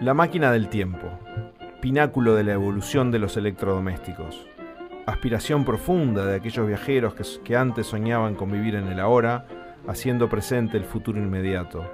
[0.00, 1.10] La máquina del tiempo,
[1.82, 4.48] pináculo de la evolución de los electrodomésticos,
[5.04, 9.46] aspiración profunda de aquellos viajeros que, antes soñaban con vivir en el ahora,
[9.86, 11.84] haciendo presente el futuro inmediato.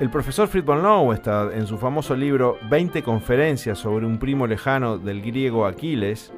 [0.00, 4.98] El profesor Fritz von Lowestad, en su famoso libro 20 conferencias sobre un primo lejano
[4.98, 6.30] del griego Aquiles,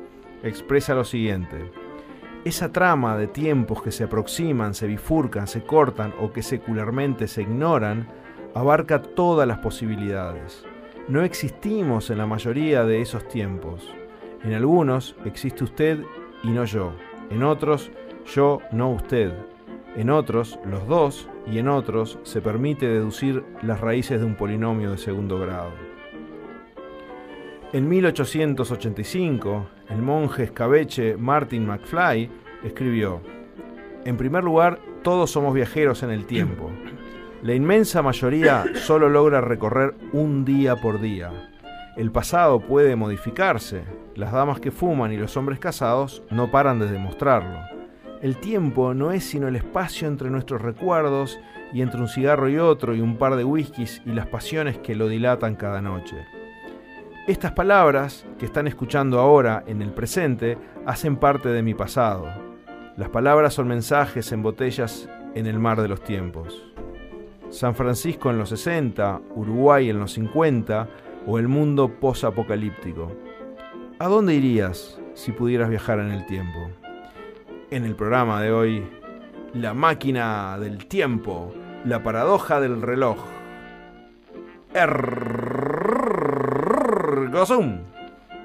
[0.45, 1.73] expresa lo siguiente.
[2.45, 7.42] Esa trama de tiempos que se aproximan, se bifurcan, se cortan o que secularmente se
[7.42, 8.06] ignoran,
[8.54, 10.64] abarca todas las posibilidades.
[11.08, 13.92] No existimos en la mayoría de esos tiempos.
[14.42, 15.98] En algunos existe usted
[16.42, 16.92] y no yo.
[17.30, 17.90] En otros,
[18.34, 19.32] yo no usted.
[19.96, 24.91] En otros, los dos, y en otros, se permite deducir las raíces de un polinomio
[24.91, 25.70] de segundo grado.
[27.72, 32.30] En 1885, el monje escabeche Martin McFly
[32.62, 33.20] escribió,
[34.05, 36.70] En primer lugar, todos somos viajeros en el tiempo.
[37.45, 41.31] La inmensa mayoría solo logra recorrer un día por día.
[41.95, 43.84] El pasado puede modificarse.
[44.14, 47.59] Las damas que fuman y los hombres casados no paran de demostrarlo.
[48.23, 51.39] El tiempo no es sino el espacio entre nuestros recuerdos
[51.75, 54.95] y entre un cigarro y otro y un par de whiskies y las pasiones que
[54.95, 56.17] lo dilatan cada noche.
[57.29, 62.25] Estas palabras que están escuchando ahora en el presente hacen parte de mi pasado.
[62.97, 66.73] Las palabras son mensajes en botellas en el mar de los tiempos.
[67.55, 70.88] San Francisco en los 60, Uruguay en los 50
[71.24, 73.12] o el mundo posapocalíptico.
[74.00, 76.69] ¿A dónde irías si pudieras viajar en el tiempo?
[77.70, 78.84] En el programa de hoy,
[79.52, 83.19] la máquina del tiempo, la paradoja del reloj.
[84.74, 85.12] Ergosum.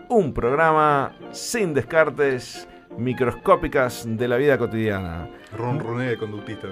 [0.10, 5.28] Un programa sin descartes microscópicas de la vida cotidiana.
[5.58, 6.68] Ronronea de conductista.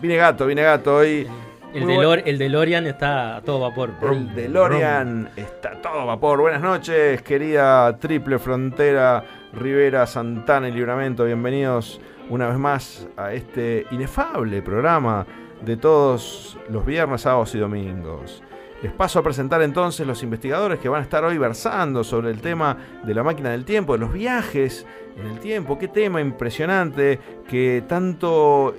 [0.00, 1.26] Vine gato, vine gato hoy.
[1.74, 3.94] El, Delor, el DeLorean está a todo vapor.
[4.00, 6.40] El DeLorean está a todo vapor.
[6.40, 11.24] Buenas noches, querida Triple Frontera, Rivera, Santana y Libramento.
[11.24, 12.00] Bienvenidos
[12.30, 15.26] una vez más a este inefable programa
[15.62, 18.40] de todos los viernes, sábados y domingos.
[18.80, 22.40] Les paso a presentar entonces los investigadores que van a estar hoy versando sobre el
[22.40, 25.76] tema de la máquina del tiempo, de los viajes en el tiempo.
[25.76, 27.18] Qué tema impresionante
[27.48, 28.76] que tanto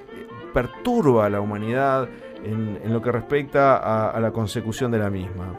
[0.53, 2.07] perturba a la humanidad
[2.45, 5.57] en, lo que respecta a, a, la consecución de la misma.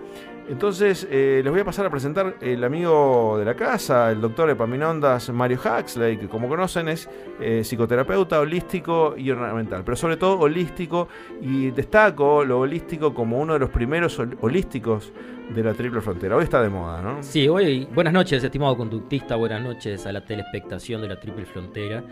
[0.48, 4.48] Entonces, eh, les voy a pasar a presentar el amigo de la casa, el doctor
[4.48, 7.10] Epaminondas Mario Huxley, que como conocen es
[7.40, 11.08] eh, psicoterapeuta holístico y ornamental, pero sobre todo holístico,
[11.42, 15.12] y destaco lo holístico como uno de los primeros holísticos
[15.52, 16.36] de la Triple Frontera.
[16.36, 17.22] Hoy está de moda, ¿no?
[17.24, 22.04] Sí, hoy, buenas noches, estimado conductista, buenas noches a la telespectación de la Triple Frontera.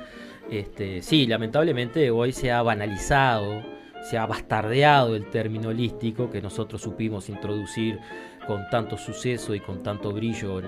[0.50, 3.73] Este, sí, lamentablemente hoy se ha banalizado
[4.04, 7.98] se ha bastardeado el término holístico que nosotros supimos introducir
[8.46, 10.60] con tanto suceso y con tanto brillo,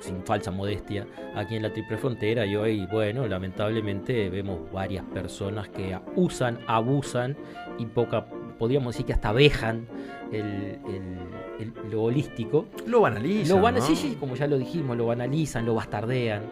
[0.00, 2.46] sin falsa modestia, aquí en la Triple Frontera.
[2.46, 7.36] Y hoy, bueno, lamentablemente vemos varias personas que usan, abusan
[7.78, 8.26] y poca,
[8.58, 9.86] podríamos decir que hasta vejan
[10.32, 11.18] el, el,
[11.60, 12.66] el, lo holístico.
[12.86, 13.56] Lo banalizan.
[13.56, 13.82] Lo van, ¿no?
[13.82, 16.44] Sí, sí, como ya lo dijimos, lo banalizan, lo bastardean.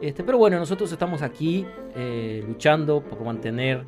[0.00, 1.64] Este, pero bueno, nosotros estamos aquí
[1.94, 3.84] eh, luchando por mantener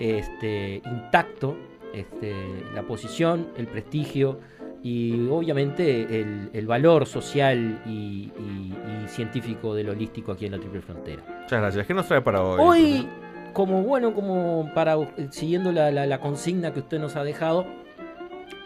[0.00, 1.56] este, intacto
[1.94, 2.34] este,
[2.74, 4.40] la posición, el prestigio
[4.82, 8.74] y obviamente el, el valor social y, y,
[9.04, 11.22] y, científico del holístico aquí en la Triple Frontera.
[11.42, 11.86] Muchas gracias.
[11.86, 12.58] ¿Qué nos trae para hoy?
[12.60, 13.08] Hoy,
[13.52, 14.96] como bueno, como para
[15.30, 17.66] siguiendo la, la, la consigna que usted nos ha dejado,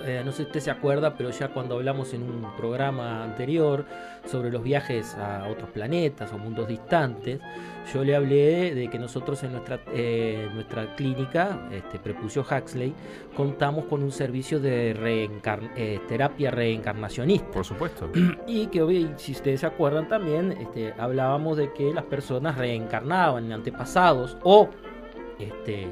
[0.05, 3.85] eh, no sé si usted se acuerda, pero ya cuando hablamos en un programa anterior
[4.27, 7.41] sobre los viajes a otros planetas o mundos distantes,
[7.93, 12.95] yo le hablé de que nosotros en nuestra, eh, nuestra clínica, este, Prepucio Huxley,
[13.37, 17.51] contamos con un servicio de reencar eh, terapia reencarnacionista.
[17.51, 18.11] Por supuesto.
[18.47, 23.53] Y que, si ustedes se acuerdan también, este, hablábamos de que las personas reencarnaban en
[23.53, 24.69] antepasados o
[25.39, 25.89] este,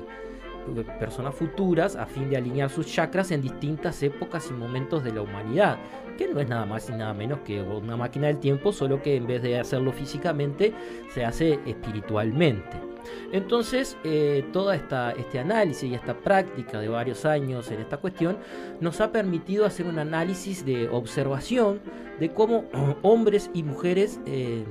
[0.99, 5.23] personas futuras a fin de alinear sus chakras en distintas épocas y momentos de la
[5.23, 5.79] humanidad,
[6.17, 9.17] que no es nada más y nada menos que una máquina del tiempo, solo que
[9.17, 10.73] en vez de hacerlo físicamente,
[11.13, 12.93] se hace espiritualmente.
[13.33, 18.39] Entonces, eh, todo este análisis y esta práctica de varios años en esta cuestión
[18.81, 21.81] nos ha permitido hacer un análisis de observación
[22.21, 22.65] de cómo
[23.03, 24.65] hombres y mujeres eh,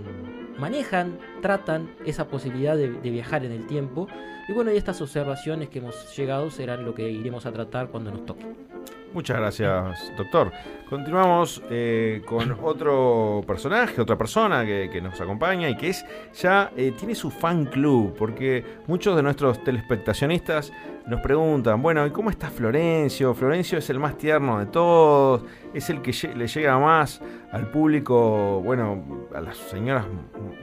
[0.62, 4.08] manejan, tratan esa posibilidad de, viajar en el tiempo
[4.48, 8.12] y bueno, y estas observaciones que hemos llegado serán lo que iremos a tratar cuando
[8.12, 8.46] nos toque.
[9.14, 10.52] Muchas gracias, doctor.
[10.90, 16.94] Continuamos eh, con otro personaje, otra persona que, nos acompaña y que es ya eh,
[16.98, 20.72] tiene su fan club, porque muchos de nuestros telespectacionistas
[21.08, 23.34] nos preguntan, bueno, ¿y cómo está Florencio?
[23.34, 25.44] Florencio es el más tierno de todos,
[25.74, 27.22] es el que le llega más
[27.52, 30.06] al público, bueno, a las señoras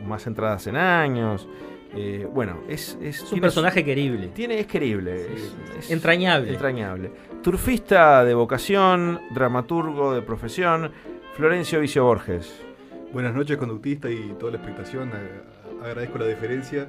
[0.06, 1.46] más entradas en años.
[1.94, 4.28] Eh, bueno, es, es, un personaje querible.
[4.28, 5.26] Tiene, es querible.
[5.78, 6.52] es, entrañable.
[6.52, 7.10] Entrañable.
[7.42, 10.92] Turfista de vocación, dramaturgo de profesión,
[11.34, 12.62] Florencio Vicio Borges.
[13.12, 15.12] Buenas noches, conductista y toda la expectación.
[15.82, 16.88] Agradezco la deferencia.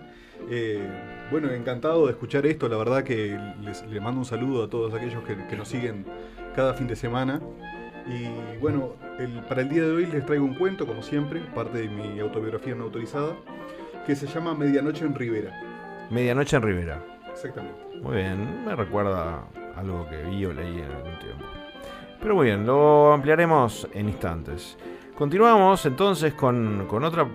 [0.50, 0.86] Eh,
[1.32, 2.68] bueno, encantado de escuchar esto.
[2.68, 6.06] La verdad que les, mando un saludo a todos aquellos que, nos siguen
[6.56, 7.42] cada fin de semana.
[8.06, 8.96] Y bueno,
[9.48, 12.76] para el día de hoy les traigo un cuento, como siempre, parte de mi autobiografía
[12.76, 13.36] no autorizada
[14.10, 15.52] que se llama Medianoche en Rivera.
[16.10, 17.00] Medianoche en Rivera.
[17.32, 17.80] Exactamente.
[18.02, 19.44] Muy bien, me recuerda
[19.76, 21.46] algo que vi o leí en algún tiempo.
[22.20, 24.80] Pero muy bien, lo ampliaremos en instantes.
[25.16, 27.30] Continuamos entonces con, con otro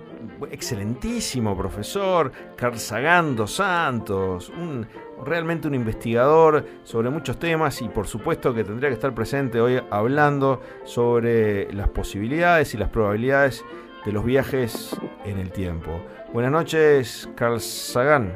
[0.51, 4.85] excelentísimo profesor, Carl Sagan dos Santos, un,
[5.25, 9.81] realmente un investigador sobre muchos temas y por supuesto que tendría que estar presente hoy
[9.91, 13.65] hablando sobre las posibilidades y las probabilidades
[14.05, 16.01] de los viajes en el tiempo.
[16.33, 18.33] Buenas noches, Carl Sagan.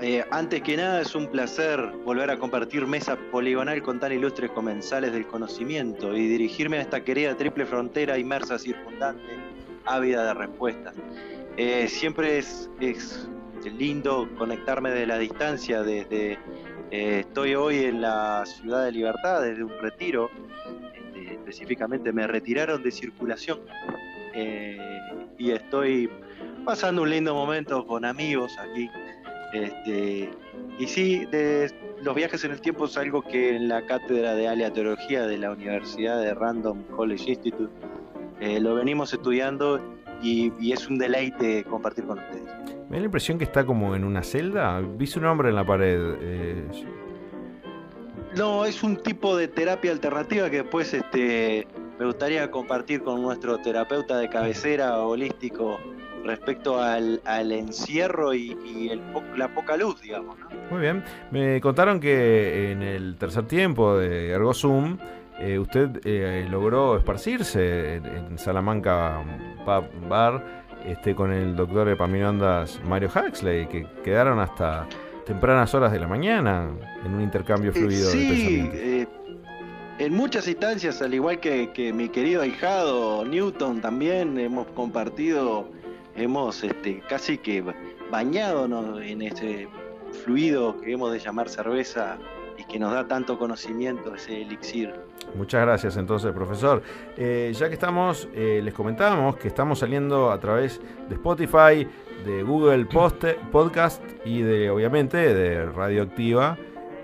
[0.00, 4.50] Eh, antes que nada es un placer volver a compartir mesa poligonal con tan ilustres
[4.52, 9.24] comensales del conocimiento y dirigirme a esta querida triple frontera inmersa circundante,
[9.86, 10.94] ávida de respuestas.
[11.56, 12.70] Eh, siempre es,
[13.76, 16.38] lindo conectarme de la distancia desde...
[16.90, 20.30] Eh, estoy hoy en la ciudad de Libertad, desde un retiro.
[20.94, 23.58] Este, específicamente me retiraron de circulación
[24.34, 26.10] y estoy
[26.64, 28.90] pasando un lindo momento con amigos aquí.
[29.52, 30.30] Este,
[30.78, 31.72] y sí, de,
[32.02, 35.52] los viajes en el tiempo es algo que en la cátedra de aleatorología de la
[35.52, 37.72] Universidad de Random College Institute
[38.40, 39.80] eh, lo venimos estudiando
[40.22, 42.44] y, es un deleite compartir con ustedes.
[42.88, 44.80] Me da la impresión que está como en una celda.
[44.80, 46.14] Vi su nombre en la pared.
[46.20, 46.64] Eh,
[48.36, 51.66] no, es un tipo de terapia alternativa que después este,
[51.98, 55.78] me gustaría compartir con nuestro terapeuta de cabecera holístico
[56.24, 57.20] respecto al,
[57.52, 59.00] encierro y,
[59.36, 60.36] la poca luz, digamos.
[60.70, 61.02] Muy bien.
[61.30, 64.98] Me contaron que en el tercer tiempo de Ergo Zoom,
[65.38, 69.22] eh, usted eh, logró esparcirse en, Salamanca
[69.64, 74.86] Pub Bar este, con el doctor Epaminondas Mario Huxley, que quedaron hasta
[75.26, 76.70] tempranas horas de la mañana
[77.04, 78.97] en un intercambio eh, fluido de pensamientos
[79.98, 85.68] en muchas instancias, al igual que, mi querido ahijado Newton, también hemos compartido,
[86.14, 87.64] hemos este, casi que
[88.10, 89.68] bañado en ese
[90.24, 92.16] fluido que hemos de llamar cerveza
[92.56, 94.92] y que nos da tanto conocimiento, ese elixir.
[95.34, 96.82] Muchas gracias entonces, profesor.
[97.16, 101.86] Eh, ya que estamos, eh, les comentábamos que estamos saliendo a través de Spotify,
[102.24, 106.56] de Google Podcast y de, obviamente, de Radioactiva.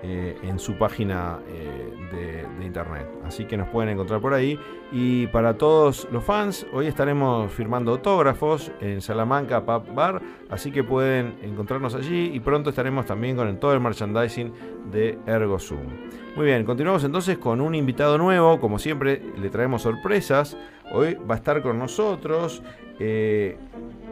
[0.07, 3.07] Eh, en su página eh, de, internet.
[3.25, 4.59] Así que nos pueden encontrar por ahí.
[4.91, 10.21] Y para todos los fans, hoy estaremos firmando autógrafos en Salamanca Pub Bar.
[10.49, 14.53] Así que pueden encontrarnos allí y pronto estaremos también con todo el merchandising
[14.91, 15.87] de Ergo Zoom.
[16.35, 18.59] Muy bien, continuamos entonces con un invitado nuevo.
[18.59, 20.55] Como siempre, le traemos sorpresas.
[20.91, 22.61] Hoy va a estar con nosotros.
[22.99, 23.57] Eh,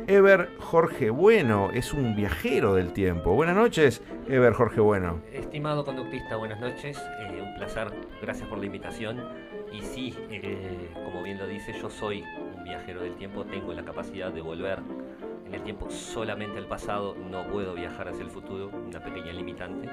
[0.08, 3.34] Ever Jorge Bueno es un viajero del tiempo.
[3.34, 5.22] Buenas noches, Ever Jorge Bueno.
[5.32, 6.98] Estimado conductista, buenas noches.
[7.20, 7.88] Eh, un placer,
[8.22, 9.22] gracias por la invitación.
[9.72, 12.24] Y sí, eh, como bien lo dice, yo soy
[12.56, 14.80] un viajero del tiempo, tengo la capacidad de volver
[15.46, 19.90] en el tiempo solamente al pasado, no puedo viajar hacia el futuro, una pequeña limitante.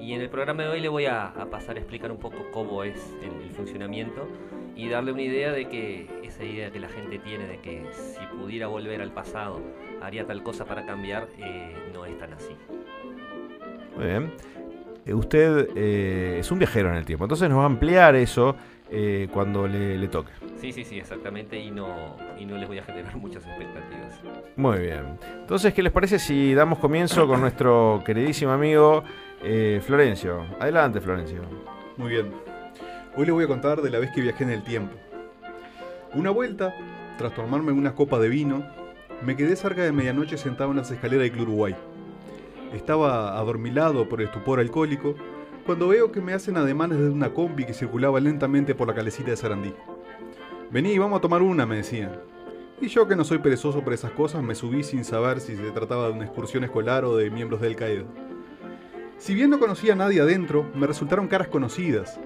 [0.00, 2.84] Y en el programa de hoy le voy a, pasar a explicar un poco cómo
[2.84, 4.26] es el funcionamiento
[4.76, 8.24] y darle una idea de que esa idea que la gente tiene de que si
[8.36, 9.60] pudiera volver al pasado
[10.02, 12.56] haría tal cosa para cambiar, eh, no es tan así.
[13.96, 14.32] Muy bien.
[15.04, 18.56] Eh, usted eh, es un viajero en el tiempo, entonces nos va a ampliar eso
[19.32, 20.32] cuando le, toque.
[20.60, 24.20] Sí, sí, sí, exactamente, y no, y no les voy a generar muchas expectativas.
[24.54, 25.18] Muy bien.
[25.40, 29.02] Entonces, ¿qué les parece si damos comienzo con nuestro queridísimo amigo
[29.80, 30.44] Florencio?
[30.60, 31.40] Adelante, Florencio.
[31.96, 32.51] Muy bien.
[33.14, 34.96] Hoy les voy a contar de la vez que viajé en el tiempo.
[36.14, 36.74] Una vuelta,
[37.18, 38.64] tras tomarme una copa de vino,
[39.22, 41.76] me quedé cerca de medianoche sentado en las escaleras del Club Uruguay.
[42.72, 45.14] Estaba adormilado por el estupor alcohólico
[45.66, 49.30] cuando veo que me hacen ademanes de una combi que circulaba lentamente por la calecita
[49.30, 49.74] de Sarandí.
[50.70, 52.12] Vení, vamos a tomar una, me decían.
[52.80, 55.70] Y yo, que no soy perezoso por esas cosas, me subí sin saber si se
[55.70, 58.04] trataba de una excursión escolar o de miembros del Qaeda.
[59.18, 62.18] Si bien no conocía a nadie adentro, me resultaron caras conocidas,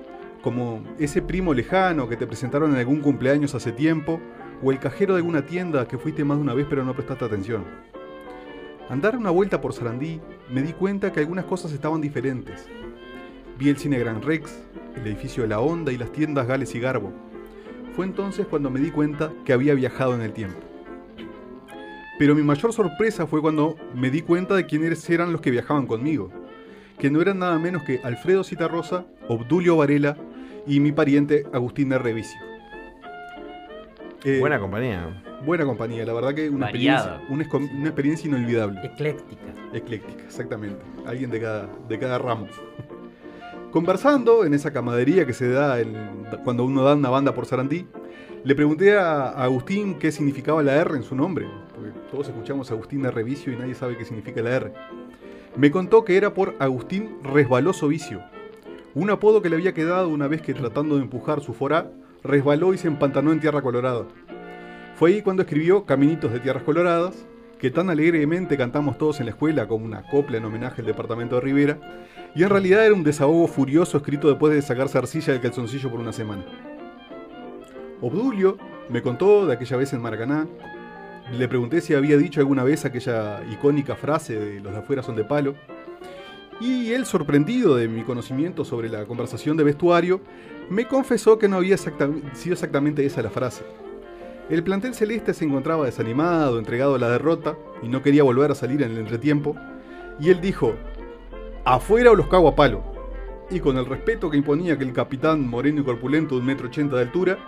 [0.47, 4.21] como ese primo lejano que te presentaron en algún cumpleaños hace tiempo,
[4.63, 7.25] o el cajero de alguna tienda que fuiste más de una vez pero no prestaste
[7.25, 7.65] atención.
[8.89, 12.69] Andar una vuelta por Sarandí me di cuenta que algunas cosas estaban diferentes.
[13.59, 14.57] Vi el cine Gran Rex,
[14.95, 17.13] el edificio de la Onda y las tiendas Gales y Garbo.
[17.97, 20.61] Fue entonces cuando me di cuenta que había viajado en el tiempo.
[22.21, 25.89] Pero mi mayor sorpresa fue cuando me di cuenta de quiénes eran los que viajaban
[25.89, 26.31] conmigo,
[27.01, 30.17] que no eran nada menos que Alfredo Citarrosa, Obdulio Varela
[30.67, 32.39] y mi pariente Agustín de Revicio.
[34.25, 35.23] Eh, Buena compañía.
[35.45, 37.17] buena compañía, la verdad que una Variada.
[37.29, 38.81] experiencia, una, una experiencia inolvidable.
[38.85, 39.43] Ecléctica.
[39.73, 40.79] Ecléctica, exactamente.
[41.07, 42.49] Alguien de cada, de cada ramo.
[43.71, 47.87] Conversando en esa camadería que se da en- cuando uno da una banda por Sarandí,
[48.43, 52.71] le pregunté a a Agustín qué significaba la R en su nombre, porque todos escuchamos
[52.71, 54.73] Agustín de Revicio y nadie sabe qué significa la R.
[55.57, 58.23] Me contó que era por Agustín Resbaloso Vicio,
[58.97, 61.91] un apodo que le había quedado una vez que tratando de empujar su forá,
[62.25, 64.07] resbaló y se empantanó en tierra colorada.
[64.95, 67.27] Fue ahí cuando escribió Caminitos de Tierras Coloradas,
[67.59, 71.35] que tan alegremente cantamos todos en la escuela como una copla en homenaje al departamento
[71.35, 71.79] de Rivera,
[72.35, 76.01] y en realidad era un desahogo furioso escrito después de sacarse arcilla del calzoncillo por
[76.01, 76.47] una semana.
[78.01, 78.57] Obdulio
[78.89, 80.47] me contó de aquella vez en Maracaná,
[81.37, 85.17] le pregunté si había dicho alguna vez aquella icónica frase de los de afuera son
[85.17, 85.55] de palo,
[86.61, 90.21] y él, sorprendido de mi conocimiento sobre la conversación de vestuario,
[90.71, 93.65] me confesó que no había sido exactamente esa la frase.
[94.49, 98.55] El plantel celeste se encontraba desanimado, entregado a la derrota, y no quería volver a
[98.55, 99.57] salir en el entretiempo,
[100.21, 100.75] y él dijo,
[101.65, 102.83] afuera o los cago a palo.
[103.51, 106.97] Y con el respeto que imponía aquel capitán moreno y corpulento de un metro ochenta
[106.97, 107.39] de altura,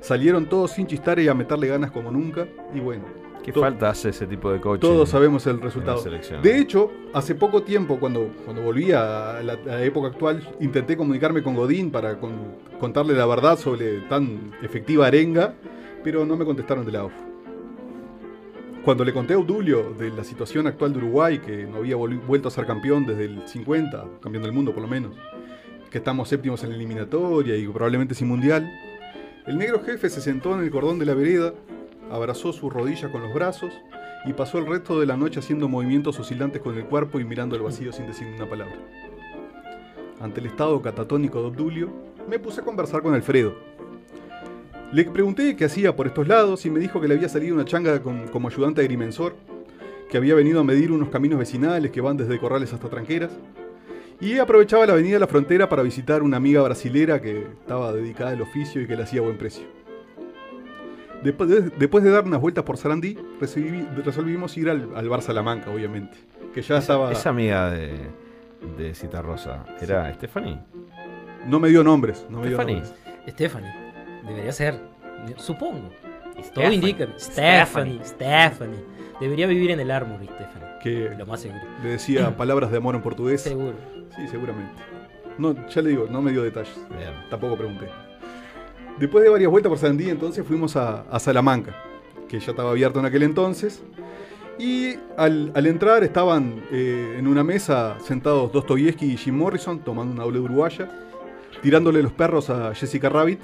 [0.00, 3.04] salieron todos sin chistar y a meterle ganas como nunca, y bueno,
[3.42, 4.80] ¿Qué To- falta hace ese tipo de coaching?
[4.80, 6.02] todos sabemos el resultado.
[6.42, 10.96] De hecho, hace poco tiempo, cuando, cuando volví a la, a la época actual, intenté
[10.96, 15.54] comunicarme con Godín para con- contarle la verdad sobre tan efectiva arenga,
[16.04, 17.16] pero no me contestaron de la OFU.
[18.84, 22.48] Cuando le conté a Obdulio de la situación actual de Uruguay, que no había vuelto
[22.48, 25.14] a ser campeón desde el 50, campeón del mundo por lo menos,
[25.90, 28.70] que estamos séptimos en la eliminatoria y probablemente sin mundial,
[29.46, 31.52] el negro jefe se sentó en el cordón de la vereda,
[32.10, 33.72] abrazó su rodilla con los brazos
[34.26, 37.56] y pasó el resto de la noche haciendo movimientos oscilantes con el cuerpo y mirando
[37.56, 38.76] al vacío sin decir una palabra.
[40.20, 41.90] Ante el estado catatónico de Obdulio,
[42.28, 43.54] me puse a conversar con Alfredo.
[44.92, 47.64] Le pregunté qué hacía por estos lados y me dijo que le había salido una
[47.64, 49.34] changa como ayudante agrimensor,
[50.10, 53.30] que había venido a medir unos caminos vecinales que van desde Corrales hasta Tranqueras,
[54.20, 58.32] y aprovechaba la avenida de la frontera para visitar una amiga brasilera que estaba dedicada
[58.32, 59.79] al oficio y que le hacía buen precio.
[61.22, 65.22] Después de, después de dar unas vueltas por Sarandí, recibí- resolvimos ir al, al Bar
[65.22, 66.16] Salamanca, obviamente.
[66.54, 67.12] Que ya estaba.
[67.12, 67.92] Esa amiga de,
[68.78, 70.58] de Cita Rosa era Stephanie.
[71.46, 72.26] No me dio nombres.
[72.30, 72.80] No me dio Stephanie.
[72.82, 72.94] nombres.
[73.28, 73.72] Stephanie.
[74.26, 74.80] Debería ser.
[75.36, 75.90] Supongo.
[76.34, 76.74] Todo Stephanie.
[76.76, 77.06] indica.
[77.18, 78.00] Stephanie.
[78.04, 78.84] Stephanie.
[79.20, 80.68] Debería vivir en el Armory, Stephanie.
[80.82, 81.60] Que Lo más seguro.
[81.82, 83.42] le decía palabras de amor en portugués.
[83.42, 83.74] Seguro.
[84.16, 84.72] Sí, seguramente.
[85.36, 86.74] No, ya le digo, no me dio detalles.
[86.96, 87.12] Bien.
[87.28, 87.86] Tampoco pregunté.
[88.98, 91.74] Después de varias vueltas por Sarandí, entonces fuimos a, Salamanca,
[92.28, 93.82] que ya estaba abierto en aquel entonces.
[94.58, 100.24] Y al, entrar estaban eh, en una mesa sentados Dostoyevsky y Jim Morrison tomando una
[100.24, 100.90] doble uruguaya,
[101.62, 103.40] tirándole los perros a Jessica Rabbit.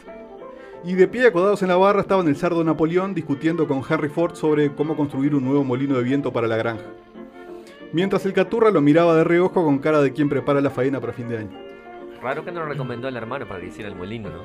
[0.84, 4.34] Y de pie acodados en la barra estaban el cerdo Napoleón discutiendo con Henry Ford
[4.34, 6.84] sobre cómo construir un nuevo molino de viento para la granja.
[7.92, 11.14] Mientras el caturra lo miraba de reojo con cara de quien prepara la faena para
[11.14, 11.75] fin de año.
[12.26, 14.42] Raro que no lo recomendó al hermano para que hiciera el molino, ¿no?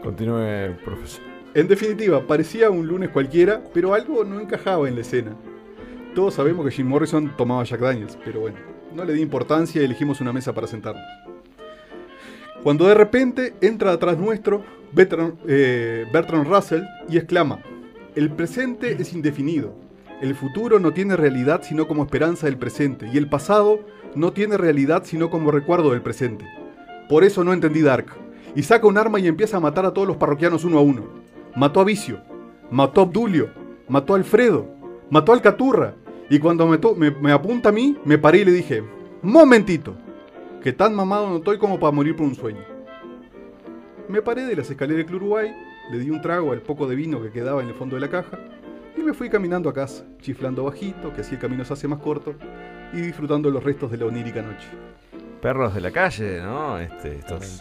[0.02, 1.22] Continúe, profesor.
[1.52, 5.36] En definitiva, parecía un lunes cualquiera, pero algo no encajaba en la escena.
[6.14, 8.56] Todos sabemos que Jim Morrison tomaba Jack Daniels, pero bueno,
[8.94, 11.04] no le di importancia y elegimos una mesa para sentarnos.
[12.62, 17.58] Cuando de repente entra atrás nuestro Bertrand, eh, Bertrand Russell y exclama,
[18.14, 19.74] el presente es indefinido,
[20.22, 24.56] el futuro no tiene realidad sino como esperanza del presente, y el pasado no tiene
[24.56, 26.46] realidad sino como recuerdo del presente.
[27.08, 28.06] Por eso no entendí Dark.
[28.54, 31.04] Y saca un arma y empieza a matar a todos los parroquianos uno a uno.
[31.54, 32.20] Mató a Vicio,
[32.70, 33.50] mató a Obdulio,
[33.88, 34.66] mató a Alfredo,
[35.10, 35.94] mató al Caturra.
[36.30, 38.82] Y cuando me, apunta a mí, me paré y le dije,
[39.22, 39.94] momentito,
[40.62, 42.62] que tan mamado no estoy como para morir por un sueño.
[44.08, 45.54] Me paré de las escaleras del Uruguay,
[45.90, 48.10] le di un trago al poco de vino que quedaba en el fondo de la
[48.10, 48.38] caja
[48.98, 52.00] y me fui caminando a casa, chiflando bajito, que así el camino se hace más
[52.00, 52.34] corto,
[52.92, 54.66] y disfrutando los restos de la onírica noche.
[55.40, 56.78] Perros de la calle, ¿no?
[56.78, 57.60] Este, estos-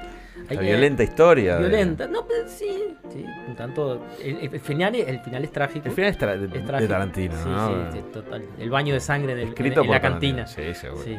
[0.49, 1.55] esta violenta historia.
[1.57, 2.07] de- Violenta.
[2.07, 2.95] No, pues sí.
[3.11, 3.23] sí.
[3.47, 4.03] Un tanto.
[4.23, 5.87] El, el final, el final es trágico.
[5.87, 6.89] El final es, tra- de, trágico.
[6.89, 7.69] Tarantino, Sí, ¿no?
[7.91, 8.43] sí, sí, total.
[8.57, 10.37] El baño de sangre en, el- en- Escrito en por la Tarantino.
[10.43, 10.47] cantina.
[10.73, 11.03] Sí, seguro.
[11.03, 11.15] Sí.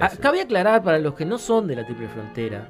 [0.00, 2.68] Ah, cabe aclarar para los que no son de la Triple Frontera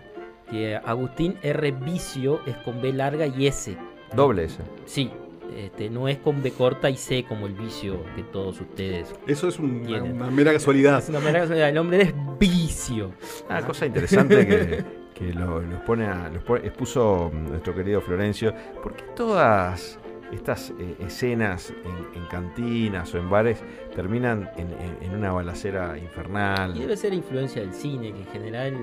[0.50, 1.70] que Agustín R.
[1.72, 3.76] Vicio es con B larga y S.
[4.14, 4.58] Doble S.
[4.86, 5.12] Sí,
[5.54, 9.14] este, no es con B corta y C como el vicio que todos ustedes.
[9.26, 10.98] Eso es un- una, una mera casualidad.
[10.98, 13.12] Es una mera casualidad, el nombre es Vicio.
[13.48, 14.84] Una cosa interesante que,
[15.14, 18.52] que lo, los pone a, los pone- expuso nuestro querido Florencio.
[18.82, 19.98] ¿Por qué todas
[20.32, 23.62] estas eh, escenas en, en cantinas o en bares
[23.94, 26.76] terminan en, en- en una balacera infernal?
[26.76, 28.74] Y debe ser influencia del cine, que en general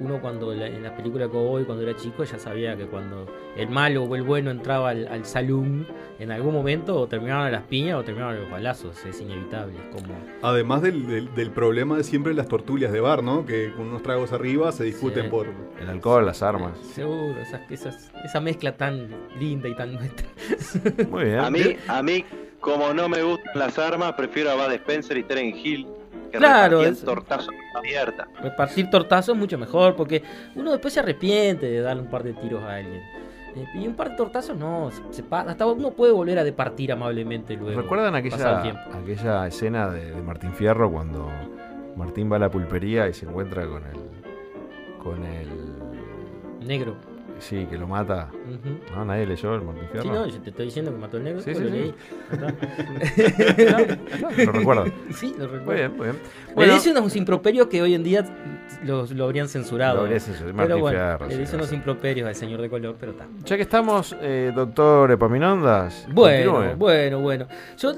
[0.00, 3.68] uno cuando la- en la película Cowboy cuando era chico ya sabía que cuando el
[3.68, 5.86] malo o el bueno entraba al, al saloon,
[6.18, 9.74] en algún momento o terminaban a las piñas o terminaban a los balazos, es inevitable.
[9.76, 13.44] es Como, Además del, del- del problema de siempre las tortulias de bar, ¿no?
[13.46, 15.30] Que con unos tragos arriba se discuten Sí.
[15.30, 15.46] por...
[15.80, 16.78] El alcohol, las armas.
[16.78, 19.08] seguro, esas, esas- esa mezcla tan
[19.38, 20.26] linda y tan nuestra.
[21.10, 21.38] Muy bien.
[21.40, 22.24] A mí, a mí,
[22.60, 25.86] como no me gustan las armas, prefiero a Bud Spencer y Terence Hill,
[26.38, 28.28] que Claro, repartían es- tortazos abierta.
[28.42, 30.22] Repartir tortazos es mucho mejor, porque
[30.54, 33.02] uno después se arrepiente de darle un par de tiros a alguien.
[33.56, 36.90] Eh, Y un par de tortazos no, se- se hasta uno puede volver a departir
[36.92, 37.80] amablemente luego.
[37.82, 38.80] ¿Recuerdan aquella, tiempo.
[38.92, 41.28] aquella escena de, de Martín Fierro cuando
[41.96, 44.98] Martín va a la pulpería y se encuentra con el.
[45.02, 45.48] con el.
[46.66, 46.96] Negro.
[47.40, 48.28] Sí, que lo mata.
[48.32, 48.78] Ujú.
[48.96, 50.02] No, nadie leyó el Martín Fierro.
[50.04, 51.40] Sí, no, yo te estoy diciendo que mató al negro.
[51.42, 51.94] Sí, después sí, lo sí.
[52.38, 53.44] leí.
[54.46, 54.84] Lo recuerdo.
[55.14, 55.64] sí, lo recuerdo.
[55.64, 56.18] Muy bien, muy bien.
[56.56, 58.24] Le dice unos improperios que hoy en día
[58.84, 59.96] los, lo habrían censurado.
[59.96, 63.26] Lo habría censurado, pero bueno, le dice unos improperios al señor de color, pero está.
[63.44, 66.06] Ya que estamos, eh, doctor Epaminondas.
[66.12, 66.76] Bueno, continúe.
[66.76, 67.46] bueno, bueno.
[67.78, 67.92] Yo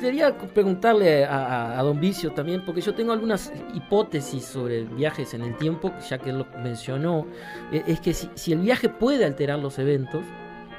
[0.00, 5.34] quería preguntarle a, a- a don Vicio también, porque yo tengo algunas hipótesis sobre viajes
[5.34, 7.26] en el tiempo, ya que él lo mencionó.
[7.72, 10.24] Eh, Es que si, si el viaje puede alterar los eventos,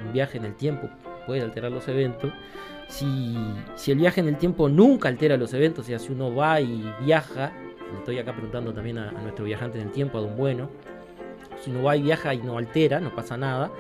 [0.06, 0.90] un viaje en el tiempo
[1.26, 2.32] puede alterar los eventos,
[2.88, 3.36] si,
[3.76, 6.60] si el viaje en el tiempo nunca altera los eventos, o sea, si uno va
[6.60, 7.52] y viaja,
[7.92, 10.70] le estoy acá preguntando también a, a nuestro viajante en el tiempo, a don Bueno,
[11.62, 13.72] si uno va y viaja y no altera, no pasa nada,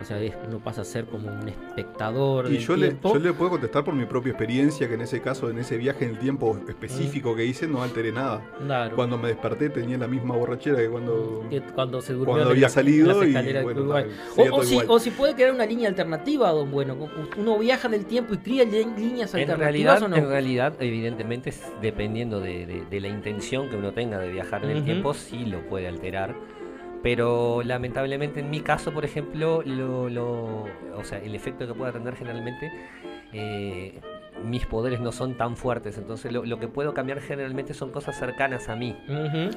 [0.00, 3.12] o sea, es- uno pasa a ser como un espectador Y del yo le, tiempo.
[3.14, 6.04] yo le puedo contestar por mi propia experiencia que en ese caso, en ese viaje
[6.04, 8.42] en el tiempo específico que hice, no alteré nada.
[8.64, 8.96] Claro.
[8.96, 11.44] Cuando me desperté tenía la misma borrachera que cuando...
[11.50, 13.94] que cuando se durmió cuando había la- salido y, bueno,
[14.52, 14.86] O, si, igual.
[14.88, 16.96] o si puede crear una línea alternativa, don Bueno.
[17.36, 20.16] Uno viaja en el tiempo y cría líneas En alternativas realidad, o no.
[20.16, 24.64] en realidad, evidentemente, es dependiendo de, de- de la intención que uno tenga de viajar
[24.64, 26.34] en el tiempo, sí lo puede alterar.
[27.02, 30.64] Pero lamentablemente en mi caso, por ejemplo, lo, lo-
[30.96, 32.70] o sea, el efecto que pueda tener generalmente,
[33.32, 34.00] eh,
[34.44, 35.98] mis poderes no son tan fuertes.
[35.98, 38.96] Entonces lo, lo que puedo cambiar generalmente son cosas cercanas a mí.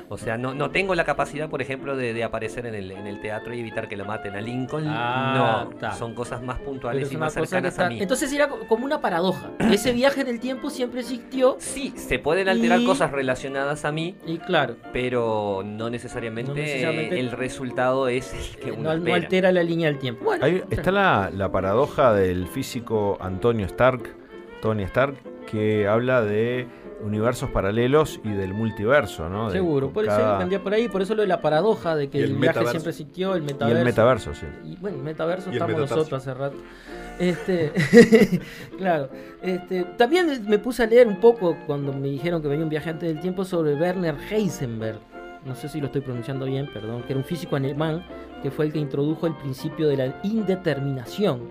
[0.10, 3.08] O sea, no, no tengo la capacidad, por ejemplo, de, de aparecer en el, en
[3.08, 4.84] el teatro y evitar que lo maten a Lincoln.
[4.88, 8.00] Ah, no, son cosas más puntuales es y más cercanas está- a mí.
[8.02, 9.52] Entonces era co- como una paradoja.
[9.72, 13.92] Ese viaje en el tiempo siempre existió Sí, se pueden alterar Y- cosas relacionadas a
[13.92, 18.98] mí, y claro, pero no necesariamente, No necesariamente- el resultado es el que uno no,
[19.04, 20.26] no altera la línea del tiempo.
[20.26, 24.16] Bueno, Ahí está la, la paradoja del físico Antonio Stark,
[24.66, 26.68] Tony Stark, que habla de
[27.04, 29.48] universos paralelos y del multiverso, ¿no?
[29.48, 29.92] De- seguro.
[29.92, 32.22] Por eso cada- vendría por ahí, por eso lo de la paradoja de que Y
[32.22, 32.72] el, el viaje metaverso.
[32.72, 33.78] siempre existió, el Y metaverso.
[33.80, 34.46] el metaverso, sí.
[34.66, 35.96] Y bueno, metaverso Y el estamos metatarso.
[35.98, 36.58] nosotros hace rato.
[37.20, 37.72] Este,
[38.78, 39.10] claro.
[39.42, 43.06] Este, también me puse a leer un poco cuando me dijeron que venía un viajante
[43.06, 45.00] del tiempo sobre Werner Heisenberg.
[45.46, 48.04] No sé si lo estoy pronunciando bien, perdón, que era un físico alemán
[48.42, 51.42] que fue el que introdujo el principio de la indeterminación,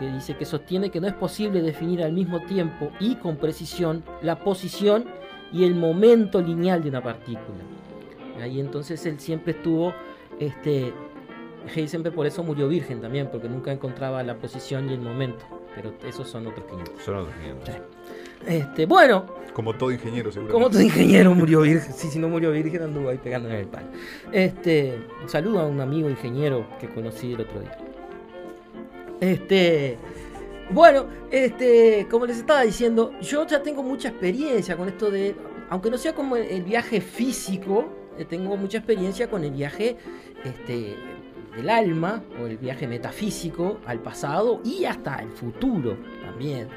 [0.00, 4.02] que dice que sostiene que no es posible definir al mismo tiempo y con precisión
[4.22, 5.04] la posición
[5.52, 7.58] y el momento lineal de una partícula.
[8.42, 9.94] Ahí entonces él siempre estuvo
[10.40, 10.92] este,
[11.74, 15.44] Heisenberg por eso murió virgen también, porque nunca encontraba la posición y el momento.
[15.74, 17.04] Pero esos son otros 500.
[17.04, 17.74] Son otros 500.
[18.46, 20.52] Este, bueno, Como todo ingeniero, seguro.
[20.52, 21.92] como todo ingeniero murió virgen.
[21.92, 23.86] Sí, si no murió virgen, anduvo ahí pegándole en el palo.
[24.32, 27.76] Este, un saludo a un amigo ingeniero que conocí el otro día.
[29.20, 29.98] Este,
[30.70, 35.36] bueno, este, como les estaba diciendo, yo ya tengo mucha experiencia con esto de,
[35.68, 39.96] aunque no sea como el, viaje físico, eh, tengo mucha experiencia con el viaje,
[40.44, 40.96] este,
[41.56, 46.68] del alma o el viaje metafísico al pasado y hasta el futuro también.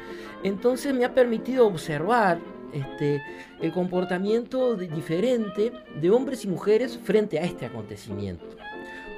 [0.43, 2.39] Entonces me ha permitido observar
[2.73, 3.21] este,
[3.61, 8.45] el comportamiento diferente de hombres y mujeres frente a este acontecimiento.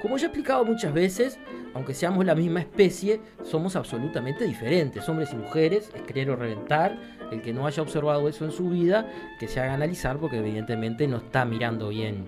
[0.05, 1.39] Como ya he explicado muchas veces,
[1.73, 6.95] aunque seamos la misma especie, somos absolutamente diferentes, hombres y mujeres, es creer o reventar.
[7.31, 11.07] El que no haya observado eso en su vida, que se haga analizar, porque evidentemente
[11.07, 12.23] no está mirando bien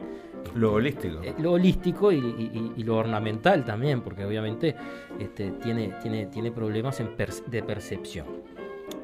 [0.55, 1.21] Lo holístico.
[1.21, 4.75] eh, lo holístico y, y- y- y lo ornamental también, porque obviamente
[5.19, 8.25] este, tiene, tiene, tiene problemas en de percepción.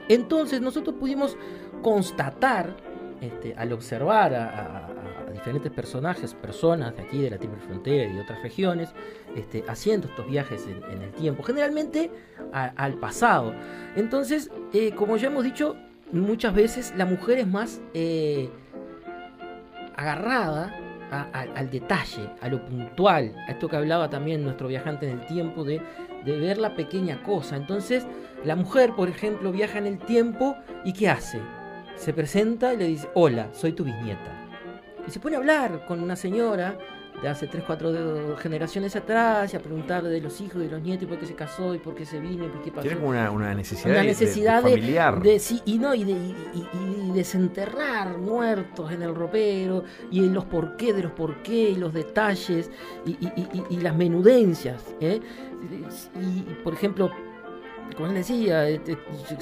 [0.09, 1.37] Entonces nosotros pudimos
[1.83, 2.75] constatar,
[3.21, 4.87] este, al observar a
[5.43, 8.93] diferentes personajes, personas de aquí, de la Triple Frontera y otras regiones,
[9.35, 12.09] este, haciendo estos viajes en, el tiempo, generalmente
[12.53, 13.53] al pasado.
[13.97, 15.75] Entonces, eh, como ya hemos dicho,
[16.13, 18.49] muchas veces la mujer es más eh,
[19.97, 20.79] agarrada
[21.11, 25.63] al detalle, a lo puntual, a esto que hablaba también nuestro viajante en el tiempo,
[25.63, 25.79] de,
[26.25, 27.57] de ver la pequeña cosa.
[27.57, 28.07] Entonces,
[28.45, 31.39] la mujer, por ejemplo, viaja en el tiempo y ¿qué hace?
[31.97, 34.42] Se presenta y le dice, hola, soy tu bisnieta.
[35.07, 36.77] Y se pone a hablar con una señora
[37.21, 41.03] de hace 3, 4 generaciones atrás y a preguntarle de los hijos, de los nietos,
[41.03, 42.81] y por qué se casó y por qué se vino y por qué pasó.
[42.81, 45.21] Tiene como una, una necesidad, Una de- necesidad de de, familiar.
[45.21, 50.19] de- sí, y no y, de, y- y- y desenterrar muertos en el ropero y
[50.25, 52.71] en los porqué de los porqué y los detalles
[53.05, 55.19] y, y- y- y las menudencias ¿eh?
[56.19, 56.19] y,
[56.51, 57.11] y, por ejemplo
[57.95, 58.97] como él decía este,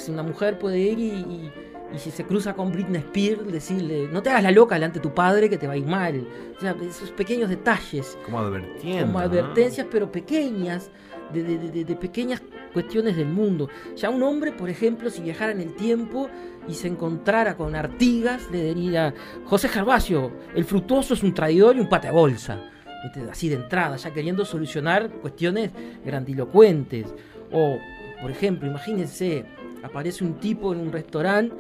[0.09, 1.51] una mujer puede ir y,
[1.93, 5.03] y- si se cruza con Britney Spears decirle no te hagas la loca delante de
[5.03, 6.25] tu padre que te va a ir mal
[6.57, 9.05] o sea esos pequeños detalles como advirtiendo.
[9.07, 10.89] como advertencias, pero pequeñas,
[11.33, 12.41] de, de- de- de pequeñas
[12.73, 13.67] cuestiones del mundo.
[13.97, 16.29] Ya un hombre, por ejemplo, si viajara en el tiempo
[16.67, 19.13] y se encontrara con Artigas, le diría,
[19.45, 22.59] José Gervasio, el fructuoso es un traidor y un pata de bolsa.
[23.03, 23.29] ¿Viste?
[23.31, 25.71] Así de entrada, ya queriendo solucionar cuestiones
[26.05, 27.13] grandilocuentes.
[27.51, 27.77] O,
[28.21, 29.45] por ejemplo, imagínense,
[29.83, 31.55] aparece un tipo en un restaurante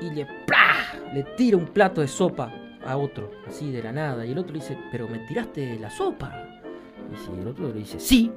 [0.00, 0.26] y le,
[1.14, 2.52] le tira un plato de sopa
[2.84, 4.26] a otro, así de la nada.
[4.26, 6.32] Y el otro le dice, pero me tiraste la sopa.
[7.08, 8.30] Y dice- el otro le dice, sí.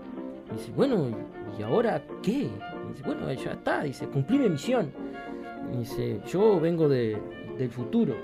[0.52, 1.10] Y dice, bueno,
[1.58, 2.32] ¿y ahora qué?
[2.32, 2.52] Y
[2.90, 3.82] dice, bueno, ya está.
[3.84, 4.92] Dice, cumplí mi misión.
[5.74, 7.18] Y dice, yo vengo de-
[7.58, 8.16] del futuro.